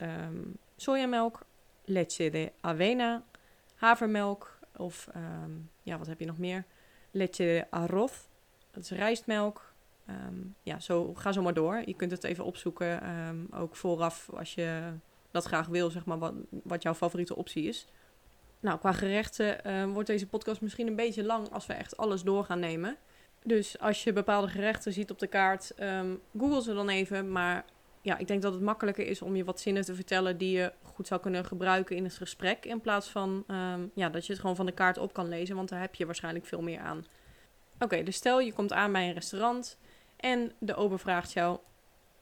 sojamelk. 0.75 1.46
Leche 1.86 2.29
de 2.29 2.51
avena. 2.62 3.24
Havermelk. 3.75 4.60
Of 4.77 5.10
ja, 5.84 5.98
wat 5.98 6.08
heb 6.08 6.20
je 6.20 6.25
nog 6.25 6.38
meer? 6.38 6.65
Leche 7.12 7.43
de 7.43 7.65
arroz. 7.70 8.13
Dat 8.72 8.84
is 8.84 8.91
rijstmelk. 8.91 9.73
Ehm, 10.05 10.39
ja, 10.63 10.79
zo, 10.79 11.13
ga 11.13 11.31
zo 11.31 11.41
maar 11.41 11.53
door. 11.53 11.81
Je 11.86 11.93
kunt 11.93 12.12
het 12.12 12.24
even 12.24 12.45
opzoeken, 12.45 13.01
ehm, 13.01 13.38
ook 13.51 13.75
vooraf 13.75 14.29
als 14.33 14.53
je 14.53 14.93
dat 15.31 15.45
graag 15.45 15.67
wil, 15.67 15.89
zeg 15.89 16.05
maar, 16.05 16.19
wat, 16.19 16.33
wat 16.50 16.83
jouw 16.83 16.93
favoriete 16.93 17.36
optie 17.36 17.67
is. 17.67 17.88
Nou, 18.60 18.79
qua 18.79 18.91
gerechten 18.91 19.63
eh, 19.63 19.86
wordt 19.86 20.07
deze 20.07 20.27
podcast 20.27 20.62
misschien 20.62 20.88
een 20.88 20.95
beetje 20.95 21.24
lang 21.24 21.50
als 21.50 21.65
we 21.65 21.74
echt 21.74 21.98
alles 21.98 22.22
door 22.22 22.43
gaan 22.43 22.60
nemen. 22.60 22.98
Dus 23.43 23.79
als 23.79 24.03
je 24.03 24.13
bepaalde 24.13 24.48
gerechten 24.48 24.93
ziet 24.93 25.12
op 25.12 25.19
de 25.19 25.27
kaart, 25.27 25.74
ehm, 25.75 26.15
google 26.38 26.62
ze 26.62 26.74
dan 26.74 26.89
even. 26.89 27.31
Maar 27.31 27.65
ja, 28.01 28.17
ik 28.17 28.27
denk 28.27 28.41
dat 28.41 28.53
het 28.53 28.62
makkelijker 28.62 29.07
is 29.07 29.22
om 29.22 29.36
je 29.36 29.43
wat 29.43 29.60
zinnen 29.60 29.86
te 29.86 29.95
vertellen 29.95 30.38
die 30.38 30.57
je 30.57 30.72
goed 30.81 31.07
zou 31.07 31.22
kunnen 31.22 31.45
gebruiken 31.45 31.95
in 31.95 32.03
het 32.03 32.13
gesprek. 32.13 32.65
In 32.65 32.81
plaats 32.81 33.10
van 33.10 33.43
ehm, 33.48 33.81
ja, 33.93 34.10
dat 34.10 34.25
je 34.25 34.31
het 34.31 34.41
gewoon 34.41 34.55
van 34.55 34.65
de 34.65 34.72
kaart 34.72 34.98
op 34.98 35.13
kan 35.13 35.29
lezen, 35.29 35.55
want 35.55 35.69
daar 35.69 35.81
heb 35.81 35.95
je 35.95 36.05
waarschijnlijk 36.05 36.45
veel 36.45 36.62
meer 36.62 36.79
aan. 36.79 37.05
Oké, 37.79 38.03
dus 38.03 38.15
stel 38.15 38.39
je 38.39 38.53
komt 38.53 38.74
aan 38.74 38.91
bij 38.91 39.07
een 39.07 39.13
restaurant 39.13 39.77
en 40.24 40.51
de 40.60 40.75
ober 40.75 41.00
vraagt 41.00 41.32
jou: 41.32 41.60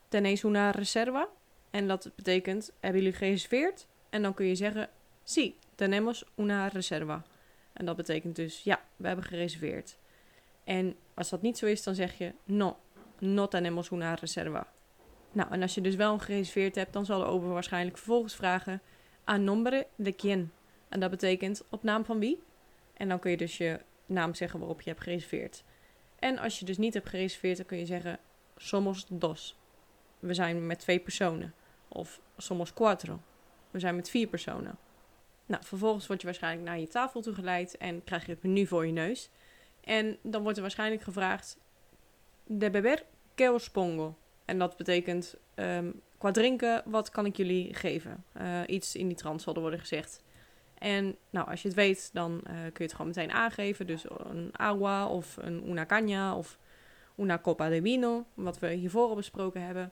Tenéis 0.08 0.44
una 0.44 0.70
reserva? 0.72 1.28
En 1.70 1.88
dat 1.88 2.12
betekent: 2.16 2.72
hebben 2.80 3.02
jullie 3.02 3.18
gereserveerd? 3.18 3.88
En 4.10 4.22
dan 4.22 4.34
kun 4.34 4.46
je 4.46 4.56
zeggen: 4.56 4.90
Sí, 5.24 5.56
tenemos 5.76 6.26
una 6.36 6.68
reserva. 6.68 7.24
En 7.74 7.86
dat 7.86 7.96
betekent 7.96 8.36
dus: 8.36 8.64
ja, 8.64 8.82
we 8.96 9.08
hebben 9.08 9.26
gereserveerd. 9.26 9.98
En 10.64 10.96
als 11.14 11.30
dat 11.30 11.42
niet 11.42 11.58
zo 11.58 11.66
is, 11.66 11.84
dan 11.84 11.96
zeg 11.96 12.18
je: 12.18 12.34
No, 12.44 12.78
no 13.20 13.48
tenemos 13.48 13.90
una 13.90 14.14
reserva. 14.14 14.68
Nou, 15.32 15.52
en 15.52 15.62
als 15.62 15.76
je 15.76 15.82
dus 15.82 15.96
wel 15.96 16.20
gereserveerd 16.20 16.76
hebt, 16.76 16.94
dan 16.94 17.06
zal 17.06 17.20
de 17.20 17.26
ober 17.26 17.50
waarschijnlijk 17.50 17.98
vervolgens 17.98 18.36
vragen: 18.36 18.82
A 19.30 19.38
nombre 19.38 19.88
de 19.96 20.12
quién? 20.12 20.52
En 20.90 21.00
dat 21.00 21.10
betekent 21.10 21.64
op 21.70 21.84
naam 21.84 22.06
van 22.06 22.20
wie? 22.20 22.44
En 22.94 23.10
dan 23.10 23.20
kun 23.20 23.32
je 23.32 23.38
dus 23.38 23.58
je 23.58 23.80
naam 24.06 24.34
zeggen 24.34 24.60
waarop 24.60 24.82
je 24.82 24.90
hebt 24.90 25.02
gereserveerd. 25.02 25.64
En 26.22 26.38
als 26.38 26.60
je 26.60 26.66
dus 26.66 26.78
niet 26.78 26.94
hebt 26.94 27.10
gereserveerd, 27.10 27.58
dan 27.58 27.66
kun 27.66 27.78
je 27.78 27.86
zeggen: 27.86 28.20
Somos 28.58 29.06
dos. 29.10 29.58
We 30.20 30.34
zijn 30.34 30.68
met 30.68 30.80
twee 30.80 31.00
personen. 31.00 31.54
Of 31.88 32.22
somos 32.38 32.74
cuatro. 32.74 33.20
We 33.72 33.80
zijn 33.80 33.96
met 33.96 34.10
vier 34.10 34.28
personen. 34.28 34.78
Nou, 35.46 35.64
vervolgens 35.64 36.08
word 36.08 36.20
je 36.22 36.26
waarschijnlijk 36.28 36.68
naar 36.68 36.80
je 36.80 36.88
tafel 36.88 37.22
toe 37.22 37.34
geleid 37.34 37.78
en 37.78 38.04
krijg 38.04 38.26
je 38.26 38.32
het 38.32 38.44
menu 38.44 38.68
voor 38.68 38.86
je 38.86 38.92
neus. 38.92 39.30
En 39.82 40.18
dan 40.22 40.42
wordt 40.42 40.58
er 40.58 40.64
waarschijnlijk 40.64 41.02
gevraagd: 41.02 41.58
De 42.44 42.70
beber 42.70 43.04
que 43.36 43.52
os 43.52 43.70
pongo? 43.70 44.18
En 44.46 44.60
dat 44.60 44.78
betekent: 44.78 45.36
ehm, 45.56 45.92
qua 46.18 46.32
drinken, 46.32 46.84
wat 46.86 47.10
kan 47.10 47.26
ik 47.26 47.38
jullie 47.38 47.74
geven? 47.74 48.26
Eh, 48.32 48.60
iets 48.66 48.96
in 48.96 49.08
die 49.08 49.18
trant 49.18 49.42
zal 49.42 49.54
worden 49.54 49.80
gezegd. 49.80 50.24
En 50.82 51.16
nou, 51.30 51.50
als 51.50 51.62
je 51.62 51.68
het 51.68 51.78
weet, 51.78 52.10
dan 52.14 52.42
eh, 52.44 52.54
kun 52.54 52.72
je 52.74 52.84
het 52.84 52.92
gewoon 52.92 53.08
meteen 53.08 53.32
aangeven. 53.32 53.88
Dus 53.88 54.06
een 54.10 54.50
agua 54.52 55.08
of 55.08 55.38
een 55.38 55.70
una 55.70 55.86
caña 55.86 56.38
of 56.38 56.58
una 57.18 57.40
copa 57.40 57.70
de 57.70 57.82
vino, 57.82 58.26
wat 58.34 58.60
we 58.60 58.70
hiervoor 58.72 59.08
al 59.08 59.16
besproken 59.16 59.66
hebben. 59.66 59.92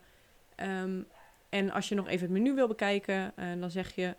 Ehm, 0.56 1.02
en 1.50 1.72
als 1.72 1.90
je 1.90 1.96
nog 1.96 2.08
even 2.08 2.22
het 2.22 2.38
menu 2.38 2.54
wil 2.54 2.68
bekijken, 2.68 3.32
eh, 3.36 3.46
dan 3.60 3.72
zeg 3.72 3.96
je 3.96 4.16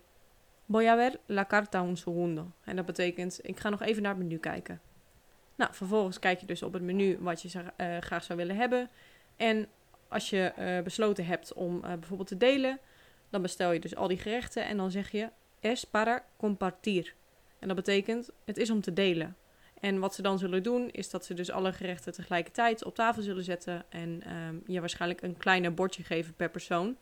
voy 0.67 0.85
a 0.85 0.95
ver 0.95 1.19
la 1.25 1.45
carta 1.45 1.83
un 1.83 1.97
segundo. 1.97 2.51
En 2.63 2.75
dat 2.75 2.85
betekent, 2.85 3.39
ik 3.41 3.59
ga 3.59 3.69
nog 3.69 3.81
even 3.81 4.01
naar 4.01 4.15
het 4.15 4.23
menu 4.23 4.37
kijken. 4.37 4.81
Nou, 5.55 5.73
vervolgens 5.73 6.19
kijk 6.19 6.39
je 6.39 6.45
dus 6.45 6.63
op 6.63 6.73
het 6.73 6.81
menu 6.81 7.17
wat 7.19 7.41
je 7.41 7.63
eh, 7.75 7.97
graag 7.97 8.23
zou 8.23 8.39
willen 8.39 8.55
hebben. 8.55 8.89
En 9.37 9.67
als 10.07 10.29
je 10.29 10.81
besloten 10.83 11.25
hebt 11.25 11.53
om 11.53 11.81
bijvoorbeeld 11.81 12.27
te 12.27 12.37
delen, 12.37 12.79
dan 13.29 13.41
bestel 13.41 13.71
je 13.71 13.79
dus 13.79 13.95
al 13.95 14.07
die 14.07 14.17
gerechten 14.17 14.65
en 14.65 14.77
dan 14.77 14.91
zeg 14.91 15.11
je 15.11 15.29
es 15.61 15.85
para 15.85 16.25
compartir. 16.37 17.13
En 17.59 17.67
dat 17.67 17.75
betekent, 17.75 18.29
het 18.45 18.57
is 18.57 18.69
om 18.69 18.81
te 18.81 18.93
delen. 18.93 19.35
En 19.79 19.99
wat 19.99 20.15
ze 20.15 20.21
dan 20.21 20.39
zullen 20.39 20.63
doen, 20.63 20.89
is 20.89 21.09
dat 21.09 21.25
ze 21.25 21.33
dus 21.33 21.51
alle 21.51 21.73
gerechten 21.73 22.13
tegelijkertijd 22.13 22.83
op 22.83 22.95
tafel 22.95 23.21
zullen 23.21 23.43
zetten. 23.43 23.83
En 23.89 24.21
ehm, 24.25 24.55
je 24.65 24.79
waarschijnlijk 24.79 25.21
een 25.21 25.37
kleiner 25.37 25.73
bordje 25.73 26.03
geven 26.03 26.33
per 26.33 26.49
persoon. 26.49 26.97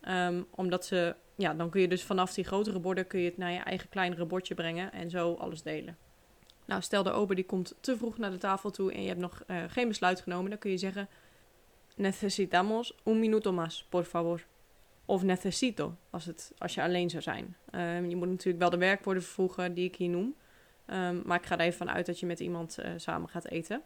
Ehm, 0.00 0.42
omdat 0.50 0.86
ze, 0.86 1.14
ja, 1.34 1.54
dan 1.54 1.70
kun 1.70 1.80
je 1.80 1.88
dus 1.88 2.02
vanaf 2.02 2.34
die 2.34 2.44
grotere 2.44 2.78
borden 2.78 3.06
kun 3.06 3.20
je 3.20 3.28
het 3.28 3.36
naar 3.36 3.52
je 3.52 3.58
eigen 3.58 3.88
kleinere 3.88 4.24
bordje 4.24 4.54
brengen 4.54 4.92
en 4.92 5.10
zo 5.10 5.34
alles 5.34 5.62
delen. 5.62 5.96
Nou, 6.64 6.82
stel 6.82 7.02
de 7.02 7.10
ober 7.10 7.36
die 7.36 7.44
komt 7.44 7.74
te 7.80 7.96
vroeg 7.96 8.18
naar 8.18 8.30
de 8.30 8.38
tafel 8.38 8.70
toe 8.70 8.92
en 8.92 9.02
je 9.02 9.08
hebt 9.08 9.20
nog 9.20 9.42
eh, 9.46 9.56
geen 9.68 9.88
besluit 9.88 10.20
genomen, 10.20 10.50
dan 10.50 10.58
kun 10.58 10.70
je 10.70 10.78
zeggen: 10.78 11.08
Necesitamos 11.96 12.94
un 13.04 13.18
minuto 13.18 13.52
más, 13.52 13.86
por 13.88 14.04
favor. 14.04 14.44
Of 15.12 15.22
necesito, 15.22 15.96
als, 16.10 16.24
het, 16.24 16.52
als 16.58 16.74
je 16.74 16.82
alleen 16.82 17.10
zou 17.10 17.22
zijn. 17.22 17.56
Ehm, 17.70 18.04
je 18.08 18.16
moet 18.16 18.28
natuurlijk 18.28 18.58
wel 18.58 18.70
de 18.70 18.76
werkwoorden 18.76 19.22
vervoegen 19.22 19.74
die 19.74 19.84
ik 19.84 19.96
hier 19.96 20.08
noem. 20.08 20.34
Ehm, 20.86 21.20
maar 21.24 21.38
ik 21.38 21.46
ga 21.46 21.54
er 21.54 21.64
even 21.64 21.78
van 21.78 21.90
uit 21.90 22.06
dat 22.06 22.20
je 22.20 22.26
met 22.26 22.40
iemand 22.40 22.78
eh, 22.78 22.90
samen 22.96 23.28
gaat 23.28 23.48
eten. 23.48 23.82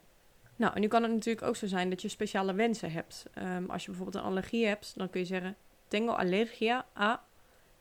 Nou, 0.57 0.75
en 0.75 0.81
nu 0.81 0.89
kan 0.89 1.03
het 1.03 1.13
natuurlijk 1.13 1.47
ook 1.47 1.57
zo 1.57 1.67
zijn 1.67 1.91
dat 1.91 2.03
je 2.03 2.09
speciale 2.09 2.55
wensen 2.55 2.93
hebt. 2.93 3.27
Ehm, 3.35 3.65
als 3.67 3.83
je 3.83 3.91
bijvoorbeeld 3.91 4.25
een 4.25 4.31
allergie 4.31 4.67
hebt, 4.67 4.93
dan 4.97 5.11
kun 5.11 5.21
je 5.21 5.27
zeggen: 5.27 5.57
Tengo 5.89 6.13
alergia 6.13 6.87
a. 6.99 7.25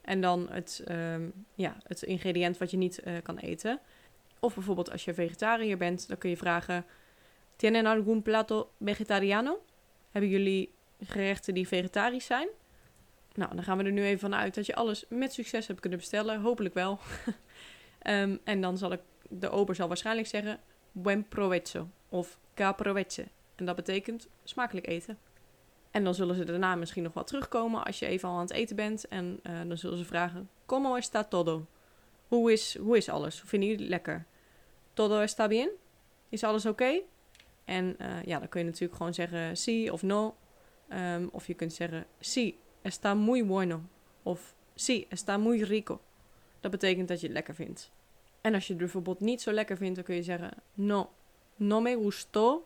En 0.01 0.21
dan 0.21 0.47
het, 0.49 0.83
ja, 1.55 1.77
het 1.83 2.01
ingrediënt 2.01 2.57
wat 2.57 2.71
je 2.71 2.77
niet 2.77 2.99
eh, 2.99 3.13
kan 3.23 3.37
eten. 3.37 3.79
Of 4.39 4.53
bijvoorbeeld 4.53 4.91
als 4.91 5.05
je 5.05 5.13
vegetariër 5.13 5.77
bent, 5.77 6.07
dan 6.07 6.17
kun 6.17 6.29
je 6.29 6.37
vragen: 6.37 6.85
Tienen 7.55 7.85
algún 7.85 8.21
plato 8.21 8.69
vegetariano? 8.79 9.63
Hebben 10.11 10.29
jullie 10.29 10.73
gerechten 10.99 11.53
die 11.53 11.67
vegetarisch 11.67 12.25
zijn? 12.25 12.47
Nou, 13.35 13.55
dan 13.55 13.63
gaan 13.63 13.77
we 13.77 13.83
er 13.83 13.91
nu 13.91 14.03
even 14.03 14.19
van 14.19 14.35
uit 14.35 14.55
dat 14.55 14.65
je 14.65 14.75
alles 14.75 15.05
met 15.09 15.33
succes 15.33 15.67
hebt 15.67 15.79
kunnen 15.79 15.99
bestellen. 15.99 16.41
Hopelijk 16.41 16.73
wel. 16.73 16.99
Ehm, 17.99 18.37
en 18.43 18.61
dan 18.61 18.77
zal 18.77 18.91
ik, 18.91 18.99
de 19.29 19.49
ober 19.49 19.75
zal 19.75 19.87
waarschijnlijk 19.87 20.27
zeggen: 20.27 20.59
Buen 20.91 21.27
provecho. 21.27 21.89
Of 22.09 22.39
que 22.53 22.63
aproveche. 22.63 23.27
En 23.55 23.65
dat 23.65 23.75
betekent 23.75 24.27
smakelijk 24.43 24.87
eten. 24.87 25.17
En 25.91 26.03
dan 26.03 26.15
zullen 26.15 26.35
ze 26.35 26.43
daarna 26.43 26.75
misschien 26.75 27.03
nog 27.03 27.13
wat 27.13 27.27
terugkomen 27.27 27.85
als 27.85 27.99
je 27.99 28.05
even 28.05 28.29
al 28.29 28.35
aan 28.35 28.41
het 28.41 28.51
eten 28.51 28.75
bent. 28.75 29.07
En 29.07 29.39
eh, 29.43 29.53
dan 29.67 29.77
zullen 29.77 29.97
ze 29.97 30.05
vragen: 30.05 30.49
¿Cómo 30.65 30.95
está 30.95 31.23
todo? 31.23 31.65
Hoe 32.27 32.51
is, 32.51 33.09
alles? 33.09 33.39
Hoe 33.39 33.49
vinden 33.49 33.69
jullie 33.69 33.83
het 33.83 33.93
lekker? 33.93 34.25
¿Todo 34.93 35.21
está 35.21 35.47
bien? 35.47 35.69
Is 36.29 36.43
alles 36.43 36.65
oké? 36.65 37.01
En 37.65 37.95
eh, 37.97 38.23
ja, 38.23 38.39
dan 38.39 38.49
kun 38.49 38.59
je 38.59 38.65
natuurlijk 38.65 38.95
gewoon 38.97 39.13
zeggen 39.13 39.57
sí 39.57 39.89
of 39.89 40.01
no. 40.01 40.35
Ehm, 40.87 41.27
of 41.31 41.47
je 41.47 41.53
kunt 41.53 41.73
zeggen 41.73 42.05
sí, 42.19 42.57
está 42.85 43.15
muy 43.15 43.41
bueno. 43.41 43.81
Of 44.23 44.55
sí, 44.75 45.07
está 45.09 45.37
muy 45.37 45.63
rico. 45.63 46.01
Dat 46.59 46.71
betekent 46.71 47.07
dat 47.07 47.19
je 47.19 47.25
het 47.25 47.35
lekker 47.35 47.55
vindt. 47.55 47.91
En 48.41 48.53
als 48.53 48.67
je 48.67 48.73
het 48.73 48.81
bijvoorbeeld 48.81 49.19
niet 49.19 49.41
zo 49.41 49.51
lekker 49.51 49.77
vindt, 49.77 49.95
dan 49.95 50.03
kun 50.03 50.15
je 50.15 50.23
zeggen 50.23 50.51
no, 50.73 51.09
no 51.55 51.81
me 51.81 51.99
gustó, 52.03 52.65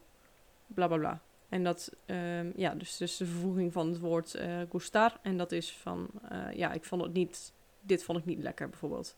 bla 0.67 0.87
bla 0.87 0.97
bla. 0.97 1.21
En 1.49 1.63
dat, 1.63 1.95
ehm, 2.05 2.51
ja, 2.55 2.75
dus, 2.75 2.97
dus 2.97 3.17
de 3.17 3.25
vervoeging 3.25 3.73
van 3.73 3.87
het 3.87 3.99
woord 3.99 4.35
eh, 4.35 4.61
gustar. 4.69 5.19
En 5.21 5.37
dat 5.37 5.51
is 5.51 5.71
van, 5.71 6.07
eh, 6.29 6.51
ja, 6.51 6.71
ik 6.71 6.83
vond 6.83 7.01
het 7.01 7.13
niet, 7.13 7.53
dit 7.81 8.03
vond 8.03 8.17
ik 8.19 8.25
niet 8.25 8.39
lekker 8.39 8.69
bijvoorbeeld. 8.69 9.15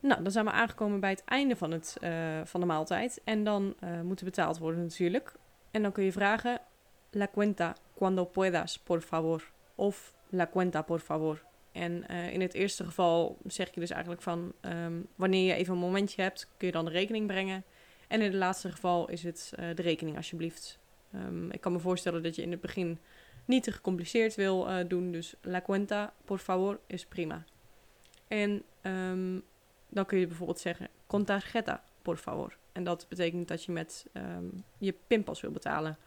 Nou, 0.00 0.22
dan 0.22 0.32
zijn 0.32 0.44
we 0.44 0.50
aangekomen 0.50 1.00
bij 1.00 1.10
het 1.10 1.24
einde 1.24 1.56
van, 1.56 1.70
het, 1.70 1.96
eh, 2.00 2.40
van 2.44 2.60
de 2.60 2.66
maaltijd. 2.66 3.20
En 3.24 3.44
dan 3.44 3.74
moet 4.02 4.18
er 4.18 4.24
betaald 4.24 4.58
worden 4.58 4.82
natuurlijk. 4.82 5.34
En 5.70 5.82
dan 5.82 5.92
kun 5.92 6.04
je 6.04 6.12
vragen, 6.12 6.60
la 7.10 7.28
cuenta 7.28 7.76
cuando 7.96 8.24
puedas, 8.24 8.78
por 8.78 9.00
favor. 9.00 9.50
Of 9.74 10.14
la 10.28 10.46
cuenta, 10.50 10.82
por 10.82 11.00
favor. 11.00 11.42
En 11.76 12.08
eh, 12.08 12.32
in 12.32 12.40
het 12.40 12.54
eerste 12.54 12.84
geval 12.84 13.38
zeg 13.46 13.74
je 13.74 13.80
dus 13.80 13.90
eigenlijk 13.90 14.22
van, 14.22 14.52
ehm, 14.60 15.00
wanneer 15.14 15.46
je 15.46 15.54
even 15.54 15.72
een 15.74 15.80
momentje 15.80 16.22
hebt, 16.22 16.48
kun 16.56 16.66
je 16.66 16.72
dan 16.72 16.84
de 16.84 16.90
rekening 16.90 17.26
brengen. 17.26 17.64
En 18.08 18.20
in 18.20 18.26
het 18.26 18.34
laatste 18.34 18.70
geval 18.70 19.08
is 19.08 19.22
het 19.22 19.52
eh, 19.56 19.74
de 19.74 19.82
rekening 19.82 20.16
alsjeblieft. 20.16 20.78
Ehm, 21.12 21.50
ik 21.50 21.60
kan 21.60 21.72
me 21.72 21.78
voorstellen 21.78 22.22
dat 22.22 22.34
je 22.34 22.42
in 22.42 22.50
het 22.50 22.60
begin 22.60 22.98
niet 23.44 23.62
te 23.62 23.72
gecompliceerd 23.72 24.34
wil 24.34 24.68
eh, 24.68 24.88
doen. 24.88 25.12
Dus 25.12 25.34
la 25.40 25.62
cuenta, 25.62 26.14
por 26.24 26.38
favor, 26.38 26.80
is 26.86 27.06
prima. 27.06 27.44
En 28.28 28.62
ehm, 28.80 29.38
dan 29.88 30.06
kun 30.06 30.18
je 30.18 30.26
bijvoorbeeld 30.26 30.60
zeggen, 30.60 30.88
con 31.06 31.24
tarjeta, 31.24 31.84
por 32.02 32.16
favor. 32.16 32.56
En 32.72 32.84
dat 32.84 33.06
betekent 33.08 33.48
dat 33.48 33.64
je 33.64 33.72
met 33.72 34.06
je 34.78 34.94
pinpas 35.06 35.40
wil 35.40 35.50
betalen. 35.50 35.98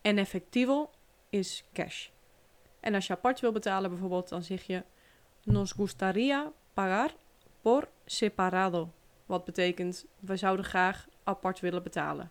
En 0.00 0.18
efectivo 0.18 0.90
is 1.30 1.64
cash. 1.72 2.08
En 2.84 2.94
als 2.94 3.06
je 3.06 3.12
apart 3.12 3.40
wil 3.40 3.52
betalen 3.52 3.90
bijvoorbeeld, 3.90 4.28
dan 4.28 4.42
zeg 4.42 4.62
je 4.62 4.82
nos 5.44 5.72
gustaría 5.72 6.52
pagar 6.74 7.10
por 7.60 7.88
separado. 8.04 8.92
Wat 9.26 9.44
betekent, 9.44 10.06
we 10.20 10.36
zouden 10.36 10.64
graag 10.64 11.08
apart 11.22 11.60
willen 11.60 11.82
betalen. 11.82 12.30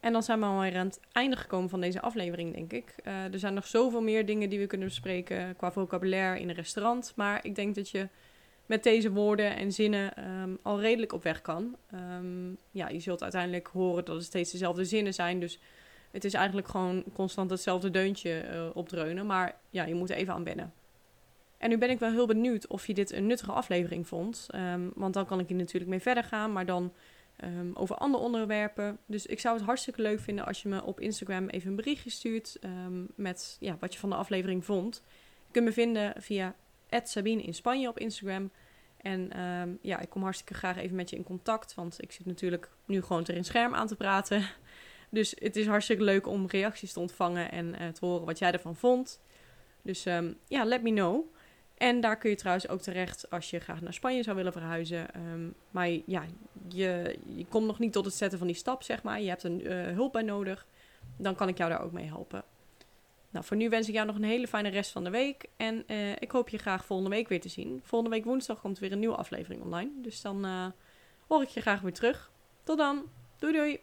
En 0.00 0.12
dan 0.12 0.22
zijn 0.22 0.40
we 0.40 0.46
alweer 0.46 0.76
aan 0.76 0.86
het 0.86 1.00
einde 1.12 1.36
gekomen 1.36 1.70
van 1.70 1.80
deze 1.80 2.00
aflevering, 2.00 2.54
denk 2.54 2.72
ik. 2.72 2.94
Uh, 3.04 3.32
er 3.32 3.38
zijn 3.38 3.54
nog 3.54 3.66
zoveel 3.66 4.02
meer 4.02 4.26
dingen 4.26 4.48
die 4.48 4.58
we 4.58 4.66
kunnen 4.66 4.88
bespreken 4.88 5.56
qua 5.56 5.72
vocabulaire 5.72 6.40
in 6.40 6.48
een 6.48 6.54
restaurant. 6.54 7.12
Maar 7.16 7.44
ik 7.44 7.54
denk 7.54 7.74
dat 7.74 7.90
je 7.90 8.08
met 8.66 8.82
deze 8.82 9.12
woorden 9.12 9.56
en 9.56 9.72
zinnen 9.72 10.30
um, 10.30 10.58
al 10.62 10.80
redelijk 10.80 11.12
op 11.12 11.22
weg 11.22 11.40
kan. 11.40 11.76
Um, 11.94 12.56
ja, 12.70 12.88
je 12.88 13.00
zult 13.00 13.22
uiteindelijk 13.22 13.66
horen 13.66 14.04
dat 14.04 14.16
het 14.16 14.24
steeds 14.24 14.52
dezelfde 14.52 14.84
zinnen 14.84 15.14
zijn. 15.14 15.40
Dus 15.40 15.58
het 16.14 16.24
is 16.24 16.34
eigenlijk 16.34 16.68
gewoon 16.68 17.04
constant 17.12 17.50
hetzelfde 17.50 17.90
deuntje 17.90 18.44
uh, 18.52 18.76
opdreunen. 18.76 19.26
Maar 19.26 19.56
ja, 19.70 19.84
je 19.84 19.94
moet 19.94 20.10
even 20.10 20.34
aan 20.34 20.44
wennen. 20.44 20.72
En 21.58 21.68
nu 21.68 21.78
ben 21.78 21.90
ik 21.90 21.98
wel 21.98 22.10
heel 22.10 22.26
benieuwd 22.26 22.66
of 22.66 22.86
je 22.86 22.94
dit 22.94 23.12
een 23.12 23.26
nuttige 23.26 23.52
aflevering 23.52 24.06
vond. 24.08 24.46
Um, 24.54 24.92
want 24.94 25.14
dan 25.14 25.26
kan 25.26 25.40
ik 25.40 25.48
hier 25.48 25.56
natuurlijk 25.56 25.90
mee 25.90 26.00
verder 26.00 26.24
gaan. 26.24 26.52
Maar 26.52 26.66
dan 26.66 26.92
um, 27.44 27.70
over 27.74 27.96
andere 27.96 28.22
onderwerpen. 28.22 28.98
Dus 29.06 29.26
ik 29.26 29.40
zou 29.40 29.56
het 29.56 29.64
hartstikke 29.64 30.02
leuk 30.02 30.20
vinden 30.20 30.46
als 30.46 30.62
je 30.62 30.68
me 30.68 30.84
op 30.84 31.00
Instagram 31.00 31.48
even 31.48 31.70
een 31.70 31.76
berichtje 31.76 32.10
stuurt. 32.10 32.58
Um, 32.64 33.08
met 33.14 33.56
ja, 33.60 33.76
wat 33.80 33.92
je 33.92 33.98
van 33.98 34.10
de 34.10 34.16
aflevering 34.16 34.64
vond. 34.64 35.02
Je 35.46 35.52
kunt 35.52 35.64
me 35.64 35.72
vinden 35.72 36.22
via 36.22 36.54
Sabine 37.02 37.42
in 37.42 37.54
Spanje 37.54 37.88
op 37.88 37.98
Instagram. 37.98 38.50
En 38.96 39.30
ja, 39.82 40.00
ik 40.00 40.08
kom 40.08 40.22
hartstikke 40.22 40.54
graag 40.54 40.76
even 40.76 40.96
met 40.96 41.10
je 41.10 41.16
in 41.16 41.24
contact. 41.24 41.74
Want 41.74 42.02
ik 42.02 42.12
zit 42.12 42.26
natuurlijk 42.26 42.70
nu 42.84 43.02
gewoon 43.02 43.24
ter 43.24 43.34
in 43.34 43.44
scherm 43.44 43.74
aan 43.74 43.86
te 43.86 43.96
praten. 43.96 44.44
Dus 45.14 45.34
het 45.38 45.56
is 45.56 45.66
hartstikke 45.66 46.02
leuk 46.02 46.26
om 46.26 46.46
reacties 46.46 46.92
te 46.92 47.00
ontvangen 47.00 47.50
en 47.50 47.66
uh, 47.66 47.88
te 47.88 48.06
horen 48.06 48.26
wat 48.26 48.38
jij 48.38 48.52
ervan 48.52 48.76
vond. 48.76 49.20
Dus 49.82 50.06
um, 50.06 50.38
ja, 50.48 50.64
let 50.64 50.82
me 50.82 50.90
know. 50.90 51.34
En 51.74 52.00
daar 52.00 52.18
kun 52.18 52.30
je 52.30 52.36
trouwens 52.36 52.68
ook 52.68 52.80
terecht 52.80 53.30
als 53.30 53.50
je 53.50 53.58
graag 53.58 53.80
naar 53.80 53.94
Spanje 53.94 54.22
zou 54.22 54.36
willen 54.36 54.52
verhuizen. 54.52 55.06
Um, 55.16 55.54
maar 55.70 55.88
ja, 56.06 56.24
je, 56.68 57.18
je 57.34 57.46
komt 57.46 57.66
nog 57.66 57.78
niet 57.78 57.92
tot 57.92 58.04
het 58.04 58.14
zetten 58.14 58.38
van 58.38 58.46
die 58.46 58.56
stap, 58.56 58.82
zeg 58.82 59.02
maar. 59.02 59.20
Je 59.20 59.28
hebt 59.28 59.42
een 59.42 59.66
uh, 59.66 59.86
hulp 59.86 60.12
bij 60.12 60.22
nodig. 60.22 60.66
Dan 61.16 61.34
kan 61.34 61.48
ik 61.48 61.58
jou 61.58 61.70
daar 61.70 61.82
ook 61.82 61.92
mee 61.92 62.06
helpen. 62.06 62.44
Nou, 63.30 63.44
voor 63.44 63.56
nu 63.56 63.68
wens 63.68 63.88
ik 63.88 63.94
jou 63.94 64.06
nog 64.06 64.16
een 64.16 64.24
hele 64.24 64.48
fijne 64.48 64.68
rest 64.68 64.90
van 64.90 65.04
de 65.04 65.10
week. 65.10 65.46
En 65.56 65.84
uh, 65.86 66.10
ik 66.10 66.30
hoop 66.30 66.48
je 66.48 66.58
graag 66.58 66.84
volgende 66.84 67.10
week 67.10 67.28
weer 67.28 67.40
te 67.40 67.48
zien. 67.48 67.80
Volgende 67.84 68.16
week 68.16 68.24
woensdag 68.24 68.60
komt 68.60 68.78
weer 68.78 68.92
een 68.92 68.98
nieuwe 68.98 69.16
aflevering 69.16 69.62
online. 69.62 69.90
Dus 69.96 70.20
dan 70.20 70.46
hoor 71.26 71.42
ik 71.42 71.48
je 71.48 71.60
graag 71.60 71.80
weer 71.80 71.92
terug. 71.92 72.30
Tot 72.62 72.78
dan. 72.78 73.04
Doei 73.38 73.52
doei. 73.52 73.80